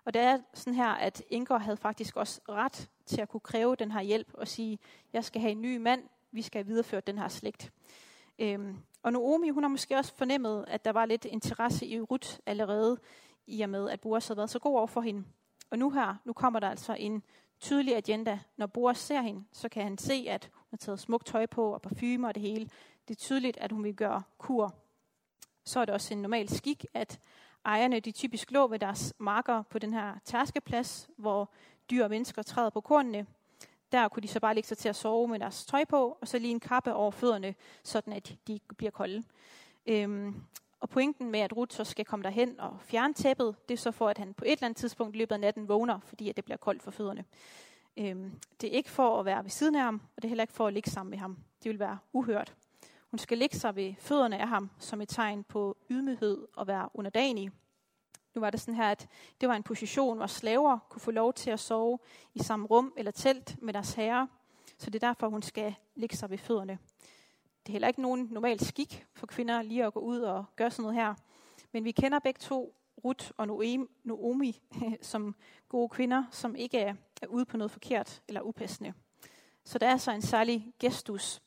og 0.05 0.13
det 0.13 0.21
er 0.21 0.39
sådan 0.53 0.73
her, 0.73 0.89
at 0.89 1.23
Inger 1.29 1.57
havde 1.57 1.77
faktisk 1.77 2.15
også 2.15 2.41
ret 2.49 2.89
til 3.05 3.21
at 3.21 3.29
kunne 3.29 3.41
kræve 3.41 3.75
den 3.75 3.91
her 3.91 4.01
hjælp 4.01 4.33
og 4.33 4.47
sige, 4.47 4.79
jeg 5.13 5.23
skal 5.23 5.41
have 5.41 5.51
en 5.51 5.61
ny 5.61 5.77
mand, 5.77 6.03
vi 6.31 6.41
skal 6.41 6.67
videreføre 6.67 7.01
den 7.01 7.17
her 7.17 7.27
slægt. 7.27 7.71
Øhm, 8.39 8.77
og 9.03 9.11
Naomi, 9.11 9.49
hun 9.49 9.63
har 9.63 9.69
måske 9.69 9.97
også 9.97 10.15
fornemmet, 10.15 10.65
at 10.67 10.85
der 10.85 10.91
var 10.91 11.05
lidt 11.05 11.25
interesse 11.25 11.85
i 11.85 12.01
Ruth 12.01 12.37
allerede, 12.45 12.97
i 13.47 13.61
og 13.61 13.69
med, 13.69 13.89
at 13.89 14.01
Boas 14.01 14.27
havde 14.27 14.37
været 14.37 14.49
så 14.49 14.59
god 14.59 14.77
over 14.77 14.87
for 14.87 15.01
hende. 15.01 15.23
Og 15.73 15.79
nu 15.79 15.89
her, 15.89 16.15
nu 16.25 16.33
kommer 16.33 16.59
der 16.59 16.69
altså 16.69 16.93
en 16.99 17.23
tydelig 17.59 17.95
agenda. 17.95 18.39
Når 18.57 18.65
Boris 18.65 18.97
ser 18.97 19.21
hende, 19.21 19.43
så 19.51 19.69
kan 19.69 19.83
han 19.83 19.97
se, 19.97 20.25
at 20.29 20.49
hun 20.53 20.67
har 20.69 20.77
taget 20.77 20.99
smukt 20.99 21.27
tøj 21.27 21.45
på 21.45 21.73
og 21.73 21.81
parfume 21.81 22.27
og 22.27 22.35
det 22.35 22.41
hele. 22.41 22.69
Det 23.07 23.15
er 23.15 23.19
tydeligt, 23.19 23.57
at 23.57 23.71
hun 23.71 23.83
vil 23.83 23.95
gøre 23.95 24.23
kur. 24.37 24.75
Så 25.65 25.79
er 25.79 25.85
det 25.85 25.93
også 25.93 26.13
en 26.13 26.21
normal 26.21 26.49
skik, 26.49 26.85
at 26.93 27.19
ejerne 27.65 27.99
de 27.99 28.11
typisk 28.11 28.51
lå 28.51 28.67
ved 28.67 28.79
deres 28.79 29.13
marker 29.17 29.61
på 29.61 29.79
den 29.79 29.93
her 29.93 30.13
tærskeplads, 30.25 31.09
hvor 31.17 31.49
dyr 31.91 32.03
og 32.03 32.09
mennesker 32.09 32.41
træder 32.41 32.69
på 32.69 32.81
kornene. 32.81 33.25
Der 33.91 34.07
kunne 34.07 34.23
de 34.23 34.27
så 34.27 34.39
bare 34.39 34.55
lægge 34.55 34.67
sig 34.67 34.77
til 34.77 34.89
at 34.89 34.95
sove 34.95 35.27
med 35.27 35.39
deres 35.39 35.65
tøj 35.65 35.85
på, 35.85 36.17
og 36.21 36.27
så 36.27 36.39
lige 36.39 36.51
en 36.51 36.59
kappe 36.59 36.93
over 36.93 37.11
fødderne, 37.11 37.55
sådan 37.83 38.13
at 38.13 38.35
de 38.47 38.59
bliver 38.77 38.91
kolde. 38.91 39.23
Øhm, 39.85 40.43
og 40.83 40.89
pointen 40.89 41.31
med, 41.31 41.39
at 41.39 41.57
Ruth 41.57 41.75
så 41.75 41.83
skal 41.83 42.05
komme 42.05 42.23
derhen 42.23 42.59
og 42.59 42.77
fjerne 42.81 43.13
tæppet, 43.13 43.55
det 43.69 43.73
er 43.73 43.77
så 43.77 43.91
for, 43.91 44.09
at 44.09 44.17
han 44.17 44.33
på 44.33 44.45
et 44.45 44.51
eller 44.51 44.65
andet 44.65 44.77
tidspunkt 44.77 45.15
i 45.15 45.17
løbet 45.17 45.35
af 45.35 45.39
natten 45.39 45.67
vågner, 45.67 45.99
fordi 46.05 46.29
at 46.29 46.35
det 46.35 46.45
bliver 46.45 46.57
koldt 46.57 46.83
for 46.83 46.91
fødderne. 46.91 47.25
Øhm, 47.97 48.39
det 48.61 48.67
er 48.67 48.77
ikke 48.77 48.89
for 48.89 49.19
at 49.19 49.25
være 49.25 49.43
ved 49.43 49.49
siden 49.49 49.75
af 49.75 49.81
ham, 49.81 50.01
og 50.15 50.21
det 50.21 50.23
er 50.23 50.29
heller 50.29 50.43
ikke 50.43 50.53
for 50.53 50.67
at 50.67 50.73
ligge 50.73 50.89
sammen 50.89 51.09
med 51.09 51.17
ham. 51.17 51.37
Det 51.63 51.69
vil 51.69 51.79
være 51.79 51.97
uhørt. 52.13 52.55
Hun 53.11 53.17
skal 53.17 53.37
ligge 53.37 53.57
sig 53.57 53.75
ved 53.75 53.93
fødderne 53.99 54.39
af 54.39 54.47
ham 54.47 54.69
som 54.79 55.01
et 55.01 55.09
tegn 55.09 55.43
på 55.43 55.77
ydmyghed 55.89 56.47
og 56.55 56.67
være 56.67 56.89
underdanig. 56.93 57.51
Nu 58.35 58.41
var 58.41 58.49
det 58.49 58.61
sådan 58.61 58.75
her, 58.75 58.91
at 58.91 59.07
det 59.41 59.49
var 59.49 59.55
en 59.55 59.63
position, 59.63 60.17
hvor 60.17 60.27
slaver 60.27 60.79
kunne 60.89 61.01
få 61.01 61.11
lov 61.11 61.33
til 61.33 61.49
at 61.49 61.59
sove 61.59 61.99
i 62.33 62.39
samme 62.39 62.67
rum 62.67 62.93
eller 62.97 63.11
telt 63.11 63.61
med 63.61 63.73
deres 63.73 63.93
herre. 63.93 64.27
Så 64.77 64.89
det 64.89 65.03
er 65.03 65.07
derfor, 65.07 65.29
hun 65.29 65.41
skal 65.41 65.75
ligge 65.95 66.17
sig 66.17 66.29
ved 66.29 66.37
fødderne. 66.37 66.79
Det 67.63 67.69
er 67.69 67.71
heller 67.71 67.87
ikke 67.87 68.01
nogen 68.01 68.27
normal 68.31 68.59
skik 68.59 69.05
for 69.13 69.27
kvinder 69.27 69.61
lige 69.61 69.85
at 69.85 69.93
gå 69.93 69.99
ud 69.99 70.19
og 70.19 70.45
gøre 70.55 70.71
sådan 70.71 70.83
noget 70.83 70.95
her. 70.95 71.15
Men 71.71 71.83
vi 71.83 71.91
kender 71.91 72.19
begge 72.19 72.39
to, 72.39 72.75
Ruth 73.03 73.31
og 73.37 73.47
Noomi, 74.03 74.61
som 75.01 75.35
gode 75.69 75.89
kvinder, 75.89 76.23
som 76.31 76.55
ikke 76.55 76.79
er, 76.79 76.95
er 77.21 77.27
ude 77.27 77.45
på 77.45 77.57
noget 77.57 77.71
forkert 77.71 78.21
eller 78.27 78.41
upassende. 78.41 78.93
Så 79.63 79.77
der 79.77 79.87
er 79.87 79.97
så 79.97 80.11
en 80.11 80.21
særlig 80.21 80.73
gestus 80.79 81.41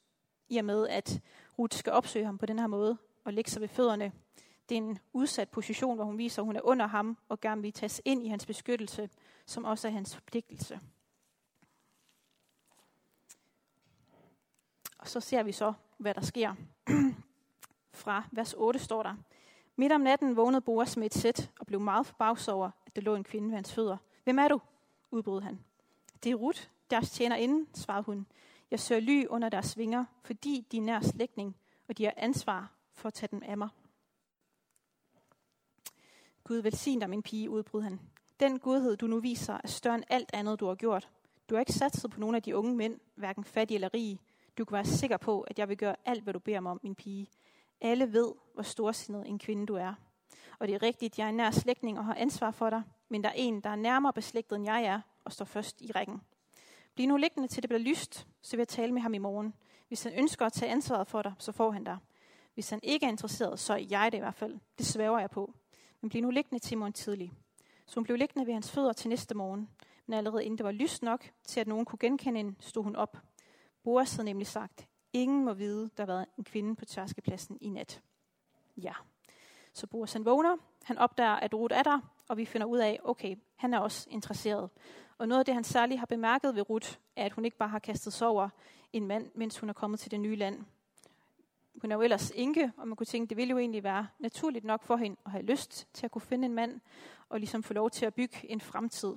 i 0.49 0.57
og 0.57 0.65
med, 0.65 0.89
at 0.89 1.21
Ruth 1.59 1.77
skal 1.77 1.93
opsøge 1.93 2.25
ham 2.25 2.39
på 2.39 2.47
den 2.47 2.59
her 2.59 2.67
måde 2.67 2.97
og 3.25 3.33
lægge 3.33 3.51
sig 3.51 3.61
ved 3.61 3.69
fødderne 3.69 4.13
det 4.69 4.75
er 4.75 4.83
en 4.83 4.99
udsat 5.13 5.49
position, 5.49 5.97
hvor 5.97 6.05
hun 6.05 6.19
viser, 6.19 6.43
at 6.43 6.47
hun 6.47 6.57
er 6.57 6.61
under 6.65 6.87
ham 6.87 7.19
og 7.29 7.41
gerne 7.41 7.63
vil 7.63 7.73
tages 7.73 8.03
ind 8.05 8.23
i 8.23 8.29
hans 8.29 8.47
beskyttelse, 8.47 9.11
som 9.47 9.65
også 9.65 9.89
er 9.89 9.93
hans 9.93 10.15
forpligtelse. 10.15 10.81
Og 14.99 15.09
så 15.09 15.21
ser 15.21 15.43
vi 15.43 15.53
så, 15.53 15.73
hvad 15.97 16.15
der 16.15 16.21
sker. 16.21 16.55
Fra 17.93 18.25
vers 18.33 18.55
8 18.55 18.79
står 18.79 19.03
der, 19.03 19.15
Midt 19.77 19.93
om 19.93 20.01
natten 20.01 20.37
vågnede 20.37 20.61
Boas 20.61 20.97
med 20.97 21.07
et 21.07 21.15
sæt 21.15 21.51
og 21.61 21.67
blev 21.67 21.81
meget 21.81 22.07
forbavset 22.07 22.55
over, 22.55 22.71
at 22.87 22.97
der 22.97 23.03
lå 23.03 23.15
en 23.15 23.25
kvinde 23.25 23.49
ved 23.49 23.55
hans 23.55 23.75
fødder. 23.75 23.97
Hvem 24.25 24.39
er 24.39 24.49
du? 24.49 24.61
udbrød 25.11 25.41
han. 25.41 25.61
Det 26.25 26.33
er 26.33 26.35
Ruth, 26.35 26.63
deres 26.91 27.11
tjener 27.11 27.37
inden, 27.37 27.69
svarede 27.75 28.03
hun. 28.03 28.27
Jeg 28.71 28.81
søger 28.81 29.01
ly 29.01 29.27
under 29.27 29.49
deres 29.49 29.79
vinger, 29.79 30.05
fordi 30.23 30.67
de 30.73 30.77
er 30.77 30.81
nær 30.81 31.01
slægtning, 31.01 31.57
og 31.89 31.99
de 31.99 32.05
har 32.05 32.15
ansvar 32.17 32.73
for 32.93 33.09
at 33.09 33.15
tage 33.15 33.29
dem 33.31 33.43
af 33.47 33.59
mig. 33.59 33.69
Gud 36.45 36.57
velsign 36.57 37.01
dig, 37.01 37.11
min 37.11 37.23
pige, 37.23 37.51
udbrød 37.51 37.83
han. 37.83 38.01
Den 38.41 38.59
godhed, 38.59 38.97
du 38.97 39.07
nu 39.07 39.21
viser, 39.21 39.59
er 39.65 39.69
større 39.69 39.95
end 39.95 40.05
alt 40.09 40.31
andet, 40.33 40.61
du 40.61 40.67
har 40.67 40.75
gjort. 40.75 41.09
Du 41.51 41.55
har 41.55 41.61
ikke 41.61 41.73
satset 41.73 42.11
på 42.11 42.21
nogen 42.21 42.35
af 42.37 42.43
de 42.43 42.57
unge 42.57 42.77
mænd, 42.77 43.01
hverken 43.15 43.45
fattige 43.45 43.75
eller 43.75 43.95
rige. 43.95 44.21
Du 44.59 44.65
kan 44.65 44.75
være 44.75 44.85
sikker 44.85 45.17
på, 45.17 45.41
at 45.41 45.59
jeg 45.59 45.69
vil 45.69 45.77
gøre 45.77 45.97
alt, 46.05 46.23
hvad 46.23 46.33
du 46.33 46.39
beder 46.39 46.61
mig 46.61 46.73
om, 46.73 46.81
min 46.83 46.95
pige. 46.95 47.27
Alle 47.81 48.13
ved, 48.13 48.33
hvor 48.55 48.63
storsindet 48.63 49.29
en 49.29 49.39
kvinde 49.39 49.67
du 49.67 49.75
er. 49.75 49.95
Og 50.59 50.69
det 50.69 50.75
er 50.75 50.83
rigtigt, 50.83 51.19
jeg 51.19 51.29
er 51.29 51.33
nær 51.33 51.51
slægtning 51.51 51.99
og 51.99 52.05
har 52.05 52.15
ansvar 52.15 52.51
for 52.51 52.71
dig, 52.71 52.83
men 53.09 53.25
der 53.25 53.29
er 53.29 53.35
en, 53.37 53.61
der 53.61 53.71
er 53.71 53.77
nærmere 53.77 54.13
beslægtet, 54.13 54.57
end 54.57 54.65
jeg 54.65 54.85
er, 54.85 55.01
og 55.25 55.33
står 55.33 55.45
først 55.45 55.81
i 55.81 55.93
rækken. 55.93 56.21
Bliv 56.95 57.09
nu 57.09 57.17
liggende 57.17 57.49
til 57.49 57.63
det 57.63 57.69
bliver 57.69 57.81
lyst, 57.81 58.27
så 58.43 58.57
vil 58.57 58.61
jeg 58.61 58.69
tale 58.69 58.93
med 58.93 59.03
ham 59.03 59.15
i 59.15 59.19
morgen. 59.19 59.55
Hvis 59.89 60.03
han 60.03 60.13
ønsker 60.19 60.47
at 60.47 60.53
tage 60.53 60.73
ansvaret 60.73 61.09
for 61.09 61.23
dig, 61.23 61.33
så 61.39 61.53
får 61.53 61.71
han 61.71 61.85
dig. 61.85 61.99
Hvis 62.55 62.71
han 62.71 62.81
ikke 62.83 63.07
er 63.07 63.11
interesseret, 63.11 63.59
så 63.59 63.73
er 63.73 63.85
jeg 63.91 64.13
det 64.13 64.19
i 64.19 64.21
hvert 64.21 64.35
fald. 64.35 64.59
Det 64.79 64.87
svæver 64.87 65.19
jeg 65.19 65.31
på 65.31 65.55
men 66.07 66.09
bliv 66.09 66.23
nu 66.23 66.31
liggende 66.31 66.59
til 66.59 66.79
morgen 66.79 66.93
tidlig. 66.93 67.33
Så 67.87 67.95
hun 67.95 68.05
blev 68.05 68.17
liggende 68.17 68.47
ved 68.47 68.53
hans 68.53 68.71
fødder 68.71 68.93
til 68.93 69.09
næste 69.09 69.35
morgen, 69.35 69.69
men 70.07 70.19
allerede 70.19 70.45
inden 70.45 70.59
det 70.59 70.65
var 70.65 70.73
lyst 70.73 71.03
nok 71.03 71.31
til, 71.45 71.61
at 71.61 71.67
nogen 71.67 71.85
kunne 71.85 71.99
genkende 71.99 72.39
hende, 72.39 72.55
stod 72.61 72.83
hun 72.83 72.97
op. 72.97 73.19
Boas 73.87 74.15
havde 74.15 74.25
nemlig 74.25 74.47
sagt, 74.47 74.89
ingen 75.13 75.45
må 75.45 75.55
vide, 75.55 75.91
der 75.97 76.03
har 76.03 76.07
været 76.07 76.27
en 76.39 76.45
kvinde 76.45 76.77
på 76.77 76.85
tærskepladsen 76.85 77.59
i 77.61 77.69
nat. 77.69 78.03
Ja. 78.77 78.93
Så 79.73 79.87
Boas 79.87 80.13
han 80.13 80.25
vågner, 80.25 80.57
han 80.83 80.99
opdager, 80.99 81.35
at 81.35 81.55
Ruth 81.55 81.77
er 81.77 81.83
der, 81.83 82.01
og 82.29 82.37
vi 82.37 82.45
finder 82.45 82.67
ud 82.67 82.79
af, 82.79 83.01
okay, 83.05 83.37
han 83.57 83.75
er 83.75 83.79
også 83.79 84.09
interesseret. 84.11 84.71
Og 85.19 85.29
noget 85.29 85.39
af 85.39 85.45
det, 85.45 85.55
han 85.55 85.65
særligt 85.65 85.99
har 85.99 86.07
bemærket 86.07 86.55
ved 86.55 86.71
Ruth, 86.71 86.95
er, 87.17 87.25
at 87.25 87.33
hun 87.33 87.45
ikke 87.45 87.57
bare 87.57 87.69
har 87.69 87.79
kastet 87.79 88.13
sig 88.13 88.29
over 88.29 88.49
en 88.93 89.07
mand, 89.07 89.31
mens 89.35 89.59
hun 89.59 89.69
er 89.69 89.73
kommet 89.73 90.01
til 90.01 90.11
det 90.11 90.21
nye 90.21 90.37
land. 90.37 90.65
Hun 91.81 91.93
er 91.93 91.97
jo 91.97 92.03
ellers 92.03 92.33
enke, 92.35 92.73
og 92.77 92.89
man 92.89 92.97
kunne 92.97 93.07
tænke, 93.07 93.29
det 93.29 93.37
ville 93.37 93.51
jo 93.51 93.59
egentlig 93.59 93.85
være 93.85 94.07
naturligt 94.19 94.65
nok 94.65 94.83
for 94.83 94.97
hende 94.97 95.17
at 95.27 95.31
have 95.31 95.45
lyst 95.45 95.89
til 95.93 96.07
at 96.07 96.11
kunne 96.11 96.23
finde 96.23 96.47
en 96.47 96.55
mand, 96.55 96.81
og 97.29 97.39
ligesom 97.39 97.63
få 97.63 97.75
lov 97.75 97.91
til 97.91 98.07
at 98.07 98.15
bygge 98.15 98.51
en 98.51 98.61
fremtid. 98.61 99.15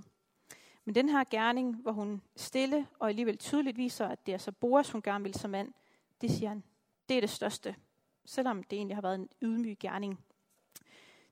Men 0.89 0.95
den 0.95 1.09
her 1.09 1.23
gerning, 1.23 1.75
hvor 1.75 1.91
hun 1.91 2.21
stille 2.35 2.87
og 2.99 3.09
alligevel 3.09 3.37
tydeligt 3.37 3.77
viser, 3.77 4.07
at 4.07 4.25
det 4.25 4.33
er 4.33 4.37
så 4.37 4.51
Boas, 4.51 4.91
hun 4.91 5.01
gerne 5.01 5.23
vil 5.23 5.33
som 5.33 5.51
mand, 5.51 5.73
det 6.21 6.31
siger 6.31 6.49
han, 6.49 6.63
det 7.09 7.17
er 7.17 7.21
det 7.21 7.29
største, 7.29 7.75
selvom 8.25 8.63
det 8.63 8.77
egentlig 8.77 8.97
har 8.97 9.01
været 9.01 9.15
en 9.15 9.29
ydmyg 9.41 9.77
gerning. 9.79 10.19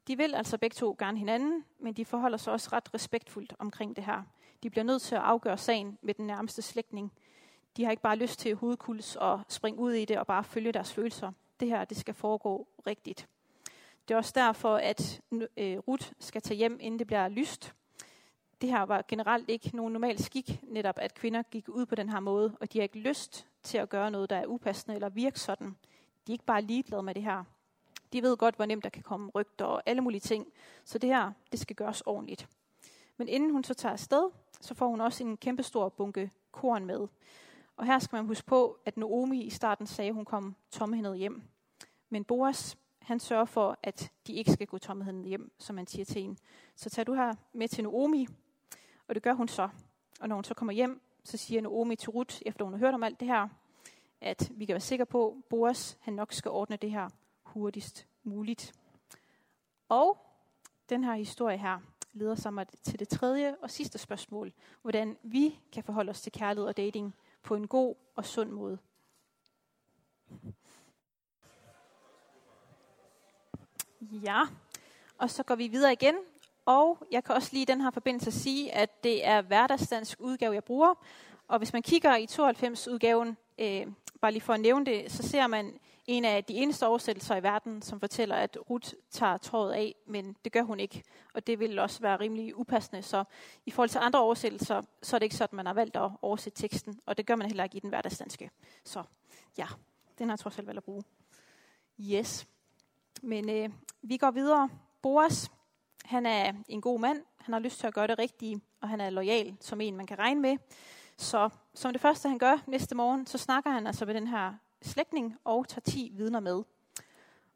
De 0.07 0.17
vil 0.17 0.35
altså 0.35 0.57
begge 0.57 0.73
to 0.73 0.95
gerne 0.99 1.17
hinanden, 1.17 1.65
men 1.79 1.93
de 1.93 2.05
forholder 2.05 2.37
sig 2.37 2.53
også 2.53 2.69
ret 2.73 2.93
respektfuldt 2.93 3.53
omkring 3.59 3.95
det 3.95 4.03
her. 4.03 4.23
De 4.63 4.69
bliver 4.69 4.83
nødt 4.83 5.01
til 5.01 5.15
at 5.15 5.21
afgøre 5.21 5.57
sagen 5.57 5.97
med 6.01 6.13
den 6.13 6.27
nærmeste 6.27 6.61
slægtning, 6.61 7.11
de 7.77 7.83
har 7.83 7.91
ikke 7.91 8.03
bare 8.03 8.17
lyst 8.17 8.39
til 8.39 8.55
hovedkuls 8.55 9.15
og 9.15 9.41
springe 9.47 9.79
ud 9.79 9.91
i 9.91 10.05
det 10.05 10.17
og 10.17 10.27
bare 10.27 10.43
følge 10.43 10.71
deres 10.71 10.93
følelser. 10.93 11.31
Det 11.59 11.67
her, 11.67 11.85
det 11.85 11.97
skal 11.97 12.13
foregå 12.13 12.67
rigtigt. 12.87 13.27
Det 14.07 14.13
er 14.13 14.17
også 14.17 14.33
derfor, 14.35 14.75
at 14.75 15.21
øh, 15.57 15.77
Ruth 15.77 16.11
skal 16.19 16.41
tage 16.41 16.57
hjem, 16.57 16.77
inden 16.81 16.99
det 16.99 17.07
bliver 17.07 17.27
lyst. 17.27 17.73
Det 18.61 18.69
her 18.69 18.81
var 18.81 19.05
generelt 19.07 19.49
ikke 19.49 19.75
nogen 19.75 19.93
normal 19.93 20.19
skik, 20.23 20.59
netop 20.63 20.99
at 20.99 21.13
kvinder 21.13 21.43
gik 21.43 21.69
ud 21.69 21.85
på 21.85 21.95
den 21.95 22.09
her 22.09 22.19
måde, 22.19 22.57
og 22.61 22.73
de 22.73 22.77
har 22.77 22.83
ikke 22.83 22.99
lyst 22.99 23.47
til 23.63 23.77
at 23.77 23.89
gøre 23.89 24.11
noget, 24.11 24.29
der 24.29 24.35
er 24.35 24.45
upassende 24.45 24.95
eller 24.95 25.09
virke 25.09 25.39
sådan. 25.39 25.67
De 26.27 26.31
er 26.31 26.33
ikke 26.33 26.45
bare 26.45 26.61
ligeglade 26.61 27.03
med 27.03 27.15
det 27.15 27.23
her. 27.23 27.43
De 28.13 28.21
ved 28.21 28.37
godt, 28.37 28.55
hvor 28.55 28.65
nemt 28.65 28.83
der 28.83 28.89
kan 28.89 29.03
komme 29.03 29.31
rygter 29.35 29.65
og 29.65 29.83
alle 29.85 30.01
mulige 30.01 30.21
ting. 30.21 30.47
Så 30.83 30.97
det 30.97 31.09
her, 31.09 31.31
det 31.51 31.59
skal 31.59 31.75
gøres 31.75 32.01
ordentligt. 32.01 32.47
Men 33.17 33.27
inden 33.27 33.51
hun 33.51 33.63
så 33.63 33.73
tager 33.73 33.93
afsted, 33.93 34.29
så 34.61 34.73
får 34.73 34.87
hun 34.87 35.01
også 35.01 35.23
en 35.23 35.37
kæmpestor 35.37 35.89
bunke 35.89 36.31
korn 36.51 36.85
med. 36.85 37.07
Og 37.77 37.85
her 37.85 37.99
skal 37.99 38.15
man 38.15 38.25
huske 38.25 38.45
på, 38.45 38.79
at 38.85 38.97
Naomi 38.97 39.43
i 39.43 39.49
starten 39.49 39.87
sagde, 39.87 40.09
at 40.09 40.15
hun 40.15 40.25
kom 40.25 40.55
tomhændet 40.71 41.17
hjem. 41.17 41.41
Men 42.09 42.23
Boas, 42.23 42.77
han 43.01 43.19
sørger 43.19 43.45
for, 43.45 43.77
at 43.83 44.11
de 44.27 44.33
ikke 44.33 44.51
skal 44.51 44.67
gå 44.67 44.77
tomhændet 44.77 45.25
hjem, 45.25 45.51
som 45.57 45.75
man 45.75 45.87
siger 45.87 46.05
til 46.05 46.21
en. 46.21 46.37
Så 46.75 46.89
tag 46.89 47.07
du 47.07 47.13
her 47.13 47.33
med 47.53 47.67
til 47.67 47.83
Naomi, 47.83 48.27
og 49.07 49.15
det 49.15 49.23
gør 49.23 49.33
hun 49.33 49.47
så. 49.47 49.69
Og 50.19 50.29
når 50.29 50.35
hun 50.35 50.43
så 50.43 50.53
kommer 50.53 50.73
hjem, 50.73 51.01
så 51.23 51.37
siger 51.37 51.61
Naomi 51.61 51.95
til 51.95 52.09
Ruth, 52.09 52.41
efter 52.45 52.65
hun 52.65 52.73
har 52.73 52.79
hørt 52.79 52.93
om 52.93 53.03
alt 53.03 53.19
det 53.19 53.27
her, 53.27 53.47
at 54.21 54.51
vi 54.51 54.65
kan 54.65 54.73
være 54.73 54.81
sikre 54.81 55.05
på, 55.05 55.29
at 55.29 55.43
Boas 55.49 55.97
han 56.01 56.13
nok 56.13 56.33
skal 56.33 56.51
ordne 56.51 56.77
det 56.77 56.91
her 56.91 57.09
hurtigst 57.43 58.07
muligt. 58.23 58.73
Og 59.89 60.17
den 60.89 61.03
her 61.03 61.13
historie 61.13 61.57
her 61.57 61.79
leder 62.13 62.35
sig 62.35 62.53
mig 62.53 62.67
til 62.83 62.99
det 62.99 63.09
tredje 63.09 63.55
og 63.61 63.71
sidste 63.71 63.97
spørgsmål. 63.97 64.53
Hvordan 64.81 65.17
vi 65.23 65.59
kan 65.71 65.83
forholde 65.83 66.09
os 66.09 66.21
til 66.21 66.31
kærlighed 66.31 66.67
og 66.67 66.77
dating 66.77 67.15
på 67.43 67.55
en 67.55 67.67
god 67.67 67.95
og 68.15 68.25
sund 68.25 68.49
måde. 68.49 68.77
Ja, 74.01 74.41
og 75.17 75.29
så 75.29 75.43
går 75.43 75.55
vi 75.55 75.67
videre 75.67 75.93
igen. 75.93 76.15
Og 76.67 77.07
jeg 77.11 77.23
kan 77.23 77.35
også 77.35 77.49
lige 77.51 77.61
i 77.61 77.65
den 77.65 77.81
her 77.81 77.91
forbindelse 77.91 78.31
sige, 78.31 78.75
at 78.75 79.03
det 79.03 79.27
er 79.27 79.41
hverdagsdansk 79.41 80.17
udgave, 80.21 80.53
jeg 80.53 80.63
bruger. 80.63 80.93
Og 81.47 81.57
hvis 81.57 81.73
man 81.73 81.81
kigger 81.81 82.15
i 82.15 82.27
92-udgaven, 82.31 83.37
øh, 83.57 83.87
bare 84.21 84.31
lige 84.31 84.41
for 84.41 84.53
at 84.53 84.59
nævne 84.59 84.85
det, 84.85 85.11
så 85.11 85.23
ser 85.23 85.47
man 85.47 85.79
en 86.07 86.25
af 86.25 86.43
de 86.43 86.53
eneste 86.53 86.87
oversættelser 86.87 87.35
i 87.35 87.43
verden, 87.43 87.81
som 87.81 87.99
fortæller, 87.99 88.35
at 88.35 88.57
Ruth 88.69 88.93
tager 89.11 89.37
trådet 89.37 89.73
af, 89.73 89.95
men 90.07 90.35
det 90.43 90.51
gør 90.51 90.61
hun 90.61 90.79
ikke. 90.79 91.03
Og 91.33 91.47
det 91.47 91.59
vil 91.59 91.79
også 91.79 92.01
være 92.01 92.19
rimelig 92.19 92.57
upassende. 92.57 93.01
Så 93.01 93.23
i 93.65 93.71
forhold 93.71 93.89
til 93.89 93.99
andre 93.99 94.21
oversættelser, 94.21 94.81
så 95.01 95.15
er 95.15 95.19
det 95.19 95.25
ikke 95.25 95.35
sådan, 95.35 95.57
man 95.57 95.65
har 95.65 95.73
valgt 95.73 95.95
at 95.95 96.11
oversætte 96.21 96.61
teksten, 96.61 96.99
og 97.05 97.17
det 97.17 97.25
gør 97.25 97.35
man 97.35 97.47
heller 97.47 97.63
ikke 97.63 97.77
i 97.77 97.79
den 97.79 97.89
hverdagsdanske. 97.89 98.49
Så 98.83 99.03
ja, 99.57 99.67
den 100.19 100.27
har 100.27 100.33
jeg 100.33 100.39
trods 100.39 100.57
alt 100.57 100.67
valgt 100.67 100.77
at 100.77 100.83
bruge. 100.83 101.03
Yes. 101.99 102.47
Men 103.21 103.49
øh, 103.49 103.69
vi 104.01 104.17
går 104.17 104.31
videre. 104.31 104.69
Boas, 105.01 105.51
han 106.07 106.25
er 106.25 106.53
en 106.67 106.81
god 106.81 106.99
mand. 106.99 107.23
Han 107.37 107.53
har 107.53 107.59
lyst 107.59 107.79
til 107.79 107.87
at 107.87 107.93
gøre 107.93 108.07
det 108.07 108.19
rigtige, 108.19 108.61
og 108.81 108.89
han 108.89 109.01
er 109.01 109.09
lojal 109.09 109.57
som 109.59 109.81
en, 109.81 109.97
man 109.97 110.05
kan 110.05 110.19
regne 110.19 110.41
med. 110.41 110.57
Så 111.17 111.49
som 111.73 111.91
det 111.91 112.01
første, 112.01 112.29
han 112.29 112.39
gør 112.39 112.63
næste 112.67 112.95
morgen, 112.95 113.25
så 113.25 113.37
snakker 113.37 113.69
han 113.69 113.87
altså 113.87 114.05
med 114.05 114.13
den 114.13 114.27
her 114.27 114.53
slægtning 114.81 115.35
og 115.43 115.67
tager 115.67 115.81
10 115.81 116.11
vidner 116.13 116.39
med. 116.39 116.63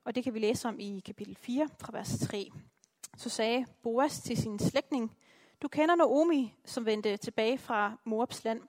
Og 0.05 0.15
det 0.15 0.23
kan 0.23 0.33
vi 0.33 0.39
læse 0.39 0.67
om 0.67 0.79
i 0.79 0.99
kapitel 1.05 1.35
4 1.35 1.69
fra 1.79 1.91
vers 1.93 2.19
3. 2.19 2.49
Så 3.17 3.29
sagde 3.29 3.65
Boas 3.83 4.19
til 4.19 4.37
sin 4.37 4.59
slægtning, 4.59 5.17
du 5.61 5.67
kender 5.67 5.95
Naomi, 5.95 6.53
som 6.65 6.85
vendte 6.85 7.17
tilbage 7.17 7.57
fra 7.57 7.97
Moabs 8.03 8.43
land. 8.43 8.61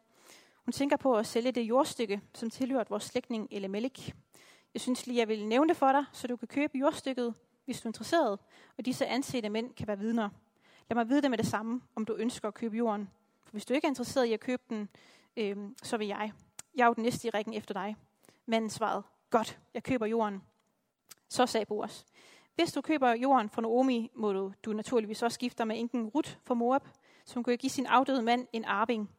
Hun 0.65 0.73
tænker 0.73 0.97
på 0.97 1.15
at 1.15 1.27
sælge 1.27 1.53
det 1.53 1.63
jordstykke, 1.63 2.21
som 2.35 2.51
tilhørte 2.51 2.91
vores 2.91 3.05
slægtning 3.05 3.49
Elimelech. 3.51 4.13
Jeg 4.75 4.81
synes 4.81 5.07
lige, 5.07 5.19
jeg 5.19 5.29
vil 5.29 5.47
nævne 5.47 5.69
det 5.69 5.77
for 5.77 5.93
dig, 5.93 6.05
så 6.13 6.27
du 6.27 6.37
kan 6.37 6.49
købe 6.49 6.79
jordstykket, 6.79 7.35
hvis 7.65 7.81
du 7.81 7.89
er 7.89 7.91
interesseret, 7.91 8.39
og 8.79 8.85
disse 8.85 9.07
ansete 9.07 9.49
mænd 9.49 9.75
kan 9.75 9.87
være 9.87 9.99
vidner. 9.99 10.29
Lad 10.89 10.95
mig 10.95 11.09
vide 11.09 11.23
det 11.23 11.31
med 11.31 11.39
det 11.39 11.47
samme, 11.47 11.81
om 11.95 12.05
du 12.05 12.15
ønsker 12.15 12.49
at 12.49 12.55
købe 12.55 12.77
jorden. 12.77 13.11
For 13.45 13.53
hvis 13.53 13.65
du 13.65 13.75
ikke 13.75 13.85
er 13.85 13.89
interesseret 13.89 14.25
i 14.25 14.33
at 14.33 14.41
købe 14.41 14.63
den, 14.69 14.89
øh, 15.37 15.57
så 15.83 15.97
vil 15.97 16.07
jeg. 16.07 16.33
Jeg 16.75 16.83
er 16.83 16.87
jo 16.87 16.95
den 16.95 17.03
næste 17.03 17.29
i 17.29 17.31
rækken 17.31 17.55
efter 17.55 17.75
dig. 17.75 17.97
Manden 18.47 18.71
svarede, 18.71 19.03
godt, 19.31 19.61
jeg 19.75 19.83
køber 19.83 20.07
jorden. 20.07 20.43
Så 21.29 21.47
sagde 21.47 21.67
Boas, 21.67 22.07
hvis 22.55 22.73
du 22.73 22.81
køber 22.81 23.15
jorden 23.15 23.51
fra 23.51 23.63
Naomi, 23.63 24.11
må 24.15 24.33
du, 24.33 24.53
du 24.65 24.73
naturligvis 24.73 25.23
også 25.23 25.35
skifte 25.35 25.65
med 25.65 25.79
enken 25.79 26.07
Rut 26.07 26.39
fra 26.45 26.55
Moab, 26.55 26.83
som 27.25 27.45
kan 27.45 27.59
give 27.59 27.71
sin 27.71 27.87
afdøde 27.87 28.23
mand 28.23 28.47
en 28.53 28.65
arving, 28.65 29.11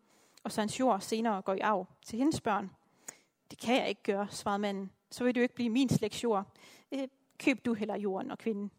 og 0.44 0.52
så 0.52 0.62
hans 0.62 0.80
jord 0.80 1.02
senere 1.02 1.42
går 1.42 1.54
i 1.54 1.60
arv 1.60 1.88
til 2.06 2.20
hendes 2.20 2.42
børn. 2.42 2.72
Det 3.52 3.60
kan 3.60 3.76
jeg 3.76 3.90
ikke 3.90 4.04
gøre, 4.04 4.28
svarede 4.30 4.60
manden. 4.60 4.92
Så 5.12 5.24
vil 5.24 5.36
det 5.36 5.42
jo 5.42 5.44
ikke 5.44 5.56
blive 5.56 5.70
min 5.70 5.90
slægtsjord. 5.90 6.46
Øh, 6.92 7.08
køb 7.40 7.66
du 7.66 7.74
heller 7.74 7.96
jorden 7.96 8.32
og 8.32 8.38
kvinden. 8.38 8.72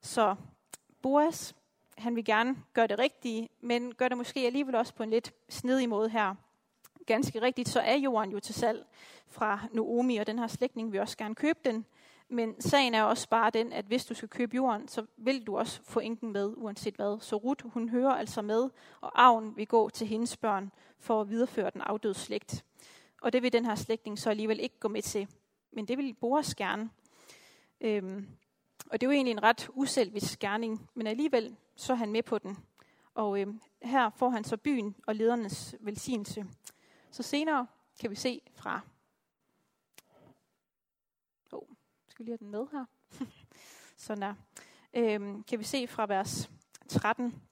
Så 0.00 0.36
Boas, 1.02 1.54
han 1.98 2.16
vil 2.16 2.24
gerne 2.24 2.56
gøre 2.72 2.86
det 2.86 2.98
rigtige, 2.98 3.48
men 3.60 3.94
gør 3.94 4.08
det 4.08 4.16
måske 4.16 4.40
alligevel 4.40 4.74
også 4.74 4.94
på 4.94 5.02
en 5.02 5.10
lidt 5.10 5.32
snedig 5.48 5.88
måde 5.88 6.08
her. 6.08 6.34
Ganske 7.06 7.42
rigtigt, 7.42 7.68
så 7.68 7.80
er 7.80 7.96
jorden 7.96 8.32
jo 8.32 8.40
til 8.40 8.54
salg 8.54 8.86
fra 9.26 9.60
Naomi, 9.72 10.16
og 10.16 10.26
den 10.26 10.38
her 10.38 10.46
slægtning 10.46 10.92
vil 10.92 11.00
også 11.00 11.16
gerne 11.16 11.34
købe 11.34 11.58
den. 11.64 11.84
Men 12.28 12.60
sagen 12.60 12.94
er 12.94 13.02
også 13.02 13.28
bare 13.28 13.50
den, 13.50 13.72
at 13.72 13.84
hvis 13.84 14.04
du 14.04 14.14
skal 14.14 14.28
købe 14.28 14.56
jorden, 14.56 14.88
så 14.88 15.06
vil 15.16 15.46
du 15.46 15.58
også 15.58 15.80
få 15.84 16.00
enken 16.00 16.32
med, 16.32 16.54
uanset 16.56 16.94
hvad. 16.94 17.20
Så 17.20 17.36
Ruth, 17.36 17.66
hun 17.66 17.88
hører 17.88 18.12
altså 18.12 18.42
med, 18.42 18.70
og 19.00 19.22
arven 19.22 19.56
vil 19.56 19.66
gå 19.66 19.90
til 19.90 20.06
hendes 20.06 20.36
børn 20.36 20.72
for 20.98 21.20
at 21.20 21.30
videreføre 21.30 21.70
den 21.70 21.80
afdøde 21.80 22.14
slægt. 22.14 22.64
Og 23.22 23.32
det 23.32 23.42
vil 23.42 23.52
den 23.52 23.66
her 23.66 23.74
slægtning 23.74 24.18
så 24.18 24.30
alligevel 24.30 24.60
ikke 24.60 24.78
gå 24.80 24.88
med 24.88 25.02
til. 25.02 25.28
Men 25.72 25.88
det 25.88 25.98
vil 25.98 26.14
Boas 26.14 26.54
gerne. 26.54 26.90
Øhm, 27.80 28.28
og 28.86 29.00
det 29.00 29.06
er 29.06 29.10
jo 29.10 29.14
egentlig 29.14 29.32
en 29.32 29.42
ret 29.42 29.68
uselvisk 29.72 30.38
gerning, 30.38 30.90
men 30.94 31.06
alligevel 31.06 31.56
så 31.76 31.92
er 31.92 31.96
han 31.96 32.12
med 32.12 32.22
på 32.22 32.38
den. 32.38 32.58
Og 33.14 33.40
øhm, 33.40 33.60
her 33.82 34.10
får 34.10 34.28
han 34.30 34.44
så 34.44 34.56
byen 34.56 34.96
og 35.06 35.14
ledernes 35.14 35.74
velsignelse. 35.80 36.46
Så 37.10 37.22
senere 37.22 37.66
kan 38.00 38.10
vi 38.10 38.14
se 38.14 38.40
fra... 38.54 38.80
Oh, 41.52 41.62
skal 42.08 42.24
vi 42.24 42.30
lige 42.30 42.32
have 42.32 42.38
den 42.38 42.50
med 42.50 42.66
her? 42.72 42.84
Sådan 43.96 44.22
der. 44.22 44.34
Øhm, 44.94 45.42
kan 45.42 45.58
vi 45.58 45.64
se 45.64 45.86
fra 45.86 46.06
vers 46.06 46.50
13. 46.88 47.42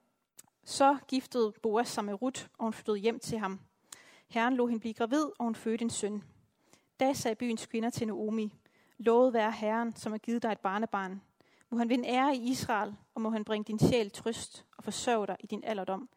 Så 0.65 0.99
giftede 1.09 1.53
Boas 1.63 1.89
sig 1.89 2.05
med 2.05 2.23
Ruth, 2.23 2.47
og 2.59 2.65
hun 2.65 2.73
flyttede 2.73 2.99
hjem 2.99 3.19
til 3.19 3.39
ham. 3.39 3.61
Herren 4.29 4.57
lå 4.57 4.67
hende 4.67 4.81
blive 4.81 4.95
gravid, 4.95 5.25
og 5.25 5.45
hun 5.45 5.55
fødte 5.55 5.83
en 5.83 5.91
søn. 5.91 6.25
Da 7.01 7.13
sagde 7.13 7.35
byens 7.35 7.67
kvinder 7.67 7.91
til 7.91 8.07
Naomi, 8.07 8.53
Lovet 8.99 9.33
være 9.33 9.53
Herren, 9.53 9.97
som 9.97 10.13
har 10.13 10.19
givet 10.19 10.43
dig 10.43 10.53
et 10.53 10.61
barnebarn. 10.61 11.23
Må 11.71 11.79
han 11.79 11.89
vinde 11.89 12.09
ære 12.09 12.37
i 12.37 12.51
Israel, 12.51 12.97
og 13.15 13.21
må 13.21 13.31
han 13.31 13.45
bringe 13.45 13.65
din 13.65 13.79
sjæl 13.79 14.11
trøst 14.11 14.65
og 14.77 14.85
forsørge 14.85 15.27
dig 15.27 15.37
i 15.41 15.47
din 15.47 15.65
alderdom. 15.65 16.09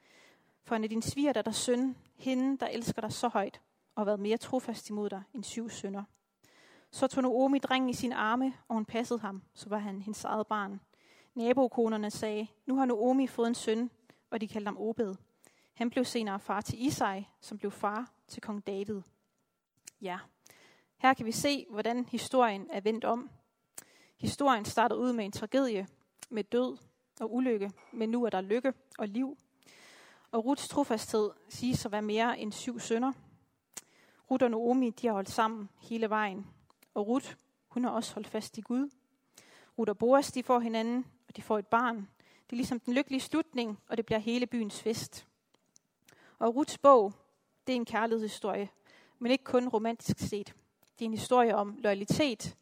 For 0.64 0.76
han 0.76 0.84
er 0.84 0.88
din 0.88 1.02
sviger, 1.02 1.34
der 1.34 1.52
søn, 1.52 1.98
hende, 2.16 2.58
der 2.58 2.68
elsker 2.68 3.02
dig 3.02 3.12
så 3.12 3.28
højt, 3.28 3.62
og 3.96 4.02
har 4.02 4.06
været 4.06 4.20
mere 4.20 4.38
trofast 4.38 4.90
imod 4.90 5.10
dig 5.10 5.24
end 5.34 5.44
syv 5.44 5.70
sønner. 5.70 6.04
Så 6.92 7.08
tog 7.08 7.24
Naomi 7.24 7.60
drengen 7.60 7.90
i 7.90 7.94
sine 7.94 8.16
arme, 8.16 8.54
og 8.68 8.76
hun 8.76 8.86
passede 8.86 9.20
ham, 9.20 9.44
så 9.54 9.70
var 9.70 9.78
han 9.78 10.02
hendes 10.02 10.24
eget 10.24 10.48
barn. 10.48 10.80
Nabokonerne 11.36 12.12
sagde, 12.12 12.48
nu 12.66 12.76
har 12.76 12.86
Naomi 12.86 13.28
fået 13.28 13.48
en 13.48 13.56
søn, 13.56 13.92
og 14.30 14.42
de 14.42 14.48
kaldte 14.48 14.68
ham 14.68 14.78
Obed. 14.78 15.16
Han 15.74 15.90
blev 15.90 16.06
senere 16.06 16.40
far 16.40 16.62
til 16.62 16.86
Isai, 16.86 17.28
som 17.42 17.58
blev 17.58 17.72
far 17.72 18.12
til 18.28 18.42
kong 18.42 18.68
David. 18.68 19.02
Ja, 20.02 20.20
her 21.00 21.14
kan 21.14 21.26
vi 21.26 21.32
se, 21.32 21.66
hvordan 21.70 22.06
historien 22.06 22.68
er 22.72 22.82
vendt 22.82 23.06
om. 23.06 23.30
Historien 24.18 24.66
startede 24.66 25.00
ud 25.00 25.14
med 25.14 25.26
en 25.26 25.32
tragedie, 25.32 25.88
med 26.30 26.44
død 26.44 26.78
og 27.20 27.34
ulykke, 27.34 27.72
men 27.92 28.10
nu 28.10 28.26
er 28.26 28.30
der 28.30 28.42
lykke 28.42 28.74
og 28.98 29.08
liv. 29.08 29.38
Og 30.32 30.46
Ruths 30.46 30.68
trofasthed 30.68 31.30
siges 31.50 31.86
at 31.86 31.92
være 31.92 32.02
mere 32.02 32.40
end 32.40 32.52
syv 32.52 32.80
sønner. 32.80 33.14
Ruth 34.32 34.44
og 34.44 34.52
Naomi, 34.52 34.90
de 34.90 35.08
har 35.08 35.14
holdt 35.14 35.30
sammen 35.30 35.70
hele 35.78 36.10
vejen. 36.10 36.48
Og 36.94 37.08
Ruth, 37.08 37.34
hun 37.68 37.84
har 37.84 37.92
også 37.92 38.14
holdt 38.14 38.28
fast 38.28 38.58
i 38.58 38.62
Gud. 38.62 38.90
Ruth 39.78 39.90
og 39.90 39.98
Boas, 39.98 40.32
de 40.32 40.44
får 40.44 40.60
hinanden, 40.60 41.06
og 41.28 41.36
de 41.36 41.42
får 41.42 41.60
et 41.60 41.68
barn. 41.68 41.96
Det 42.46 42.52
er 42.52 42.56
ligesom 42.56 42.80
den 42.80 42.94
lykkelige 42.94 43.22
slutning, 43.22 43.80
og 43.88 43.98
det 43.98 44.06
bliver 44.06 44.20
hele 44.20 44.48
byens 44.48 44.82
fest. 44.82 45.28
Og 46.40 46.56
Ruths 46.56 46.78
bog, 46.78 47.14
det 47.68 47.74
er 47.74 47.78
en 47.78 47.86
kærlighedshistorie, 47.86 48.70
men 49.20 49.32
ikke 49.32 49.44
kun 49.44 49.68
romantisk 49.68 50.20
set. 50.20 50.56
Det 51.00 51.06
er 51.06 51.10
en 51.10 51.14
historie 51.14 51.56
om 51.56 51.78
loyalitet, 51.78 52.58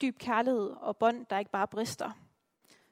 dyb 0.00 0.18
kærlighed 0.18 0.70
og 0.80 0.96
bånd, 0.96 1.26
der 1.26 1.38
ikke 1.38 1.50
bare 1.50 1.68
brister. 1.68 2.10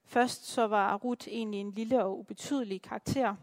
Først 0.05 0.47
så 0.47 0.67
var 0.67 0.97
Ruth 0.97 1.29
egentlig 1.29 1.61
en 1.61 1.71
lille 1.71 2.05
og 2.05 2.19
ubetydelig 2.19 2.83
karakter, 2.83 3.37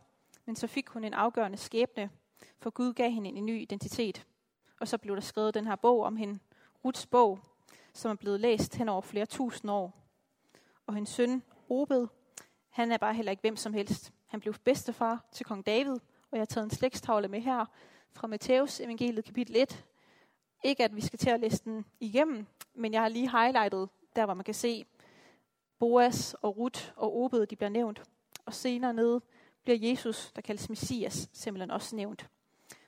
men 0.46 0.56
så 0.56 0.68
fik 0.68 0.90
hun 0.90 1.04
en 1.04 1.14
afgørende 1.14 1.58
skæbne, 1.58 2.10
for 2.60 2.70
Gud 2.70 2.94
gav 2.94 3.10
hende 3.10 3.30
en 3.30 3.46
ny 3.46 3.62
identitet. 3.62 4.26
Og 4.80 4.88
så 4.88 4.98
blev 4.98 5.16
der 5.16 5.22
skrevet 5.22 5.54
den 5.54 5.68
her 5.68 5.76
bog 5.76 6.04
om 6.04 6.16
hende, 6.16 6.40
Ruths 6.86 7.06
bog, 7.06 7.40
som 7.94 8.12
er 8.12 8.16
blevet 8.16 8.40
læst 8.40 8.76
hen 8.76 8.90
over 8.90 9.02
flere 9.02 9.26
tusind 9.26 9.72
år. 9.72 9.94
Og 10.88 10.94
hendes 10.94 11.10
søn, 11.10 11.44
Obed, 11.70 12.08
han 12.70 12.92
er 12.92 12.98
bare 12.98 13.14
heller 13.14 13.32
ikke 13.32 13.42
hvem 13.42 13.56
som 13.56 13.74
helst. 13.74 14.14
Han 14.28 14.40
blev 14.40 14.54
bedstefar 14.54 15.26
til 15.32 15.46
kong 15.46 15.66
David, 15.66 15.94
og 16.32 16.32
jeg 16.32 16.40
har 16.40 16.46
taget 16.46 16.66
en 16.66 16.72
slægstavle 16.72 17.28
med 17.28 17.42
her 17.42 17.66
fra 18.12 18.28
Matthæus 18.28 18.80
evangeliet 18.80 19.26
kapitel 19.26 19.56
1. 19.56 19.86
Ikke 20.64 20.84
at 20.84 20.96
vi 20.96 21.02
skal 21.02 21.20
til 21.20 21.30
at 21.30 21.40
læse 21.40 21.64
den 21.64 21.86
igennem, 22.00 22.46
men 22.74 22.94
jeg 22.94 23.02
har 23.02 23.10
lige 23.10 23.32
highlightet 23.32 23.90
der, 24.16 24.26
hvor 24.26 24.34
man 24.34 24.44
kan 24.44 24.54
se 24.54 24.86
Boas 25.80 26.34
og 26.34 26.58
Ruth 26.58 26.92
og 26.96 27.18
Obed, 27.18 27.46
de 27.46 27.56
bliver 27.56 27.70
nævnt. 27.70 28.04
Og 28.46 28.54
senere 28.54 28.94
nede 28.94 29.22
bliver 29.64 29.90
Jesus, 29.90 30.32
der 30.36 30.42
kaldes 30.42 30.70
Messias, 30.70 31.30
simpelthen 31.34 31.72
også 31.72 31.96
nævnt. 31.96 32.30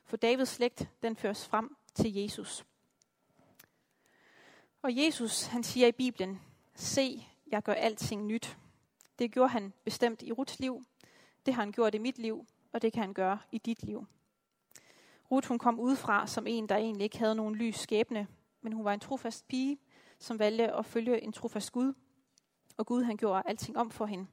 For 0.04 0.16
Davids 0.16 0.48
slægt, 0.48 0.88
den 1.02 1.16
føres 1.16 1.46
frem 1.46 1.76
til 1.94 2.14
Jesus. 2.14 2.64
Og 4.82 4.96
Jesus, 4.96 5.42
han 5.42 5.62
siger 5.62 5.86
i 5.86 5.92
Bibelen, 5.92 6.40
se, 6.74 7.26
jeg 7.46 7.62
gør 7.62 7.72
alting 7.72 8.26
nyt. 8.26 8.56
Det 9.18 9.32
gjorde 9.32 9.48
han 9.48 9.72
bestemt 9.84 10.22
i 10.22 10.32
Ruths 10.32 10.58
liv, 10.58 10.84
det 11.46 11.54
har 11.54 11.62
han 11.62 11.72
gjort 11.72 11.94
i 11.94 11.98
mit 11.98 12.18
liv, 12.18 12.46
og 12.72 12.82
det 12.82 12.92
kan 12.92 13.02
han 13.02 13.14
gøre 13.14 13.38
i 13.52 13.58
dit 13.58 13.82
liv. 13.82 14.06
Ruth 15.30 15.48
hun 15.48 15.58
kom 15.58 15.80
udefra 15.80 16.26
som 16.26 16.46
en, 16.46 16.68
der 16.68 16.76
egentlig 16.76 17.04
ikke 17.04 17.18
havde 17.18 17.34
nogen 17.34 17.54
lys 17.54 17.76
skæbne, 17.78 18.26
men 18.60 18.72
hun 18.72 18.84
var 18.84 18.94
en 18.94 19.00
trofast 19.00 19.48
pige, 19.48 19.78
som 20.18 20.38
valgte 20.38 20.72
at 20.72 20.86
følge 20.86 21.22
en 21.22 21.32
trofast 21.32 21.72
Gud. 21.72 21.92
Og 22.76 22.86
Gud 22.86 23.02
han 23.02 23.16
gjorde 23.16 23.42
alting 23.46 23.76
om 23.78 23.90
for 23.90 24.06
hende. 24.06 24.26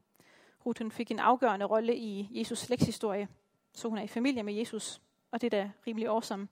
Ruth 0.65 0.82
hun 0.82 0.91
fik 0.91 1.12
en 1.12 1.19
afgørende 1.19 1.65
rolle 1.65 1.97
i 1.97 2.29
Jesus 2.32 2.60
slægtshistorie, 2.60 3.27
så 3.73 3.89
hun 3.89 3.97
er 3.97 4.01
i 4.01 4.08
familie 4.08 4.43
med 4.43 4.53
Jesus, 4.53 5.01
og 5.32 5.41
det 5.41 5.53
er 5.53 5.63
da 5.63 5.71
rimelig 5.88 6.08
awesome. 6.08 6.47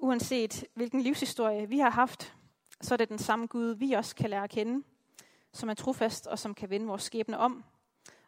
Uanset 0.00 0.64
hvilken 0.74 1.00
livshistorie 1.00 1.68
vi 1.68 1.78
har 1.78 1.90
haft, 1.90 2.36
så 2.80 2.94
er 2.94 2.96
det 2.96 3.08
den 3.08 3.18
samme 3.18 3.46
Gud, 3.46 3.74
vi 3.74 3.92
også 3.92 4.16
kan 4.16 4.30
lære 4.30 4.44
at 4.44 4.50
kende, 4.50 4.84
som 5.52 5.68
er 5.68 5.74
trofast 5.74 6.26
og 6.26 6.38
som 6.38 6.54
kan 6.54 6.70
vende 6.70 6.86
vores 6.86 7.02
skæbne 7.02 7.38
om. 7.38 7.64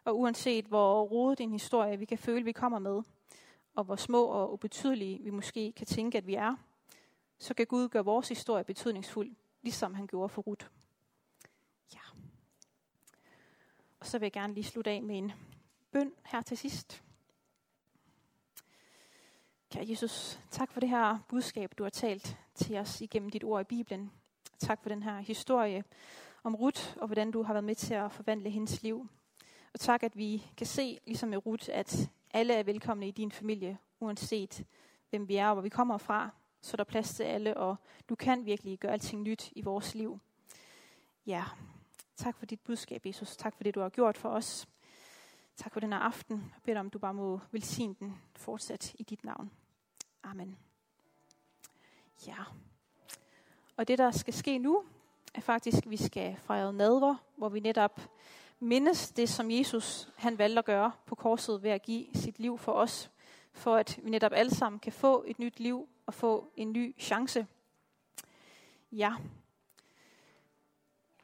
Og 0.05 0.19
uanset 0.19 0.65
hvor 0.65 1.03
rodet 1.03 1.39
en 1.39 1.51
historie 1.51 1.99
vi 1.99 2.05
kan 2.05 2.17
føle, 2.17 2.45
vi 2.45 2.51
kommer 2.51 2.79
med, 2.79 3.01
og 3.75 3.83
hvor 3.83 3.95
små 3.95 4.25
og 4.25 4.53
ubetydelige 4.53 5.23
vi 5.23 5.29
måske 5.29 5.71
kan 5.71 5.87
tænke, 5.87 6.17
at 6.17 6.27
vi 6.27 6.35
er, 6.35 6.55
så 7.39 7.53
kan 7.53 7.65
Gud 7.65 7.89
gøre 7.89 8.05
vores 8.05 8.29
historie 8.29 8.63
betydningsfuld, 8.63 9.35
ligesom 9.61 9.93
han 9.93 10.07
gjorde 10.07 10.29
for 10.29 10.41
Ruth. 10.41 10.67
Ja. 11.93 11.99
Og 13.99 14.05
så 14.05 14.19
vil 14.19 14.25
jeg 14.25 14.31
gerne 14.31 14.53
lige 14.53 14.63
slutte 14.63 14.91
af 14.91 15.03
med 15.03 15.17
en 15.17 15.31
bøn 15.91 16.13
her 16.25 16.41
til 16.41 16.57
sidst. 16.57 17.03
Kære 19.71 19.85
Jesus, 19.89 20.39
tak 20.51 20.71
for 20.71 20.79
det 20.79 20.89
her 20.89 21.19
budskab, 21.27 21.73
du 21.77 21.83
har 21.83 21.89
talt 21.89 22.37
til 22.55 22.77
os 22.77 23.01
igennem 23.01 23.29
dit 23.29 23.43
ord 23.43 23.61
i 23.61 23.63
Bibelen. 23.63 24.11
Tak 24.59 24.81
for 24.81 24.89
den 24.89 25.03
her 25.03 25.19
historie 25.19 25.83
om 26.43 26.55
Ruth, 26.55 26.97
og 26.97 27.07
hvordan 27.07 27.31
du 27.31 27.43
har 27.43 27.53
været 27.53 27.63
med 27.63 27.75
til 27.75 27.93
at 27.93 28.11
forvandle 28.11 28.49
hendes 28.49 28.83
liv. 28.83 29.09
Og 29.73 29.79
tak, 29.79 30.03
at 30.03 30.17
vi 30.17 30.51
kan 30.57 30.67
se, 30.67 30.99
ligesom 31.05 31.29
med 31.29 31.45
Ruth, 31.45 31.69
at 31.71 32.09
alle 32.35 32.53
er 32.53 32.63
velkomne 32.63 33.07
i 33.07 33.11
din 33.11 33.31
familie, 33.31 33.77
uanset 33.99 34.65
hvem 35.09 35.27
vi 35.27 35.35
er 35.35 35.47
og 35.47 35.53
hvor 35.53 35.61
vi 35.61 35.69
kommer 35.69 35.97
fra. 35.97 36.29
Så 36.61 36.77
der 36.77 36.83
er 36.83 36.85
plads 36.85 37.15
til 37.15 37.23
alle, 37.23 37.57
og 37.57 37.75
du 38.09 38.15
kan 38.15 38.45
virkelig 38.45 38.79
gøre 38.79 38.91
alting 38.91 39.21
nyt 39.21 39.51
i 39.51 39.61
vores 39.61 39.95
liv. 39.95 40.19
Ja, 41.25 41.43
tak 42.15 42.37
for 42.37 42.45
dit 42.45 42.59
budskab, 42.59 43.05
Jesus. 43.05 43.37
Tak 43.37 43.55
for 43.55 43.63
det, 43.63 43.75
du 43.75 43.79
har 43.79 43.89
gjort 43.89 44.17
for 44.17 44.29
os. 44.29 44.67
Tak 45.55 45.73
for 45.73 45.79
den 45.79 45.93
her 45.93 45.99
aften. 45.99 46.37
Jeg 46.37 46.61
beder 46.63 46.79
om, 46.79 46.89
du 46.89 46.99
bare 46.99 47.13
må 47.13 47.39
velsigne 47.51 47.95
den 47.99 48.17
fortsat 48.35 48.93
i 48.99 49.03
dit 49.03 49.23
navn. 49.23 49.51
Amen. 50.23 50.57
Ja. 52.27 52.43
Og 53.77 53.87
det, 53.87 53.97
der 53.97 54.11
skal 54.11 54.33
ske 54.33 54.57
nu, 54.57 54.83
er 55.33 55.41
faktisk, 55.41 55.77
at 55.77 55.89
vi 55.89 55.97
skal 55.97 56.35
fejre 56.35 56.73
nadver, 56.73 57.15
hvor 57.35 57.49
vi 57.49 57.59
netop 57.59 58.01
mindes 58.59 59.11
det, 59.11 59.29
som 59.29 59.51
Jesus 59.51 60.09
han 60.15 60.37
valgte 60.37 60.59
at 60.59 60.65
gøre 60.65 60.91
på 61.05 61.15
korset 61.15 61.63
ved 61.63 61.69
at 61.69 61.81
give 61.81 62.05
sit 62.13 62.39
liv 62.39 62.57
for 62.57 62.71
os, 62.71 63.11
for 63.53 63.75
at 63.75 63.99
vi 64.03 64.09
netop 64.09 64.31
alle 64.35 64.55
sammen 64.55 64.79
kan 64.79 64.93
få 64.93 65.23
et 65.27 65.39
nyt 65.39 65.59
liv 65.59 65.89
og 66.05 66.13
få 66.13 66.51
en 66.57 66.71
ny 66.71 66.95
chance. 66.99 67.47
Ja, 68.91 69.15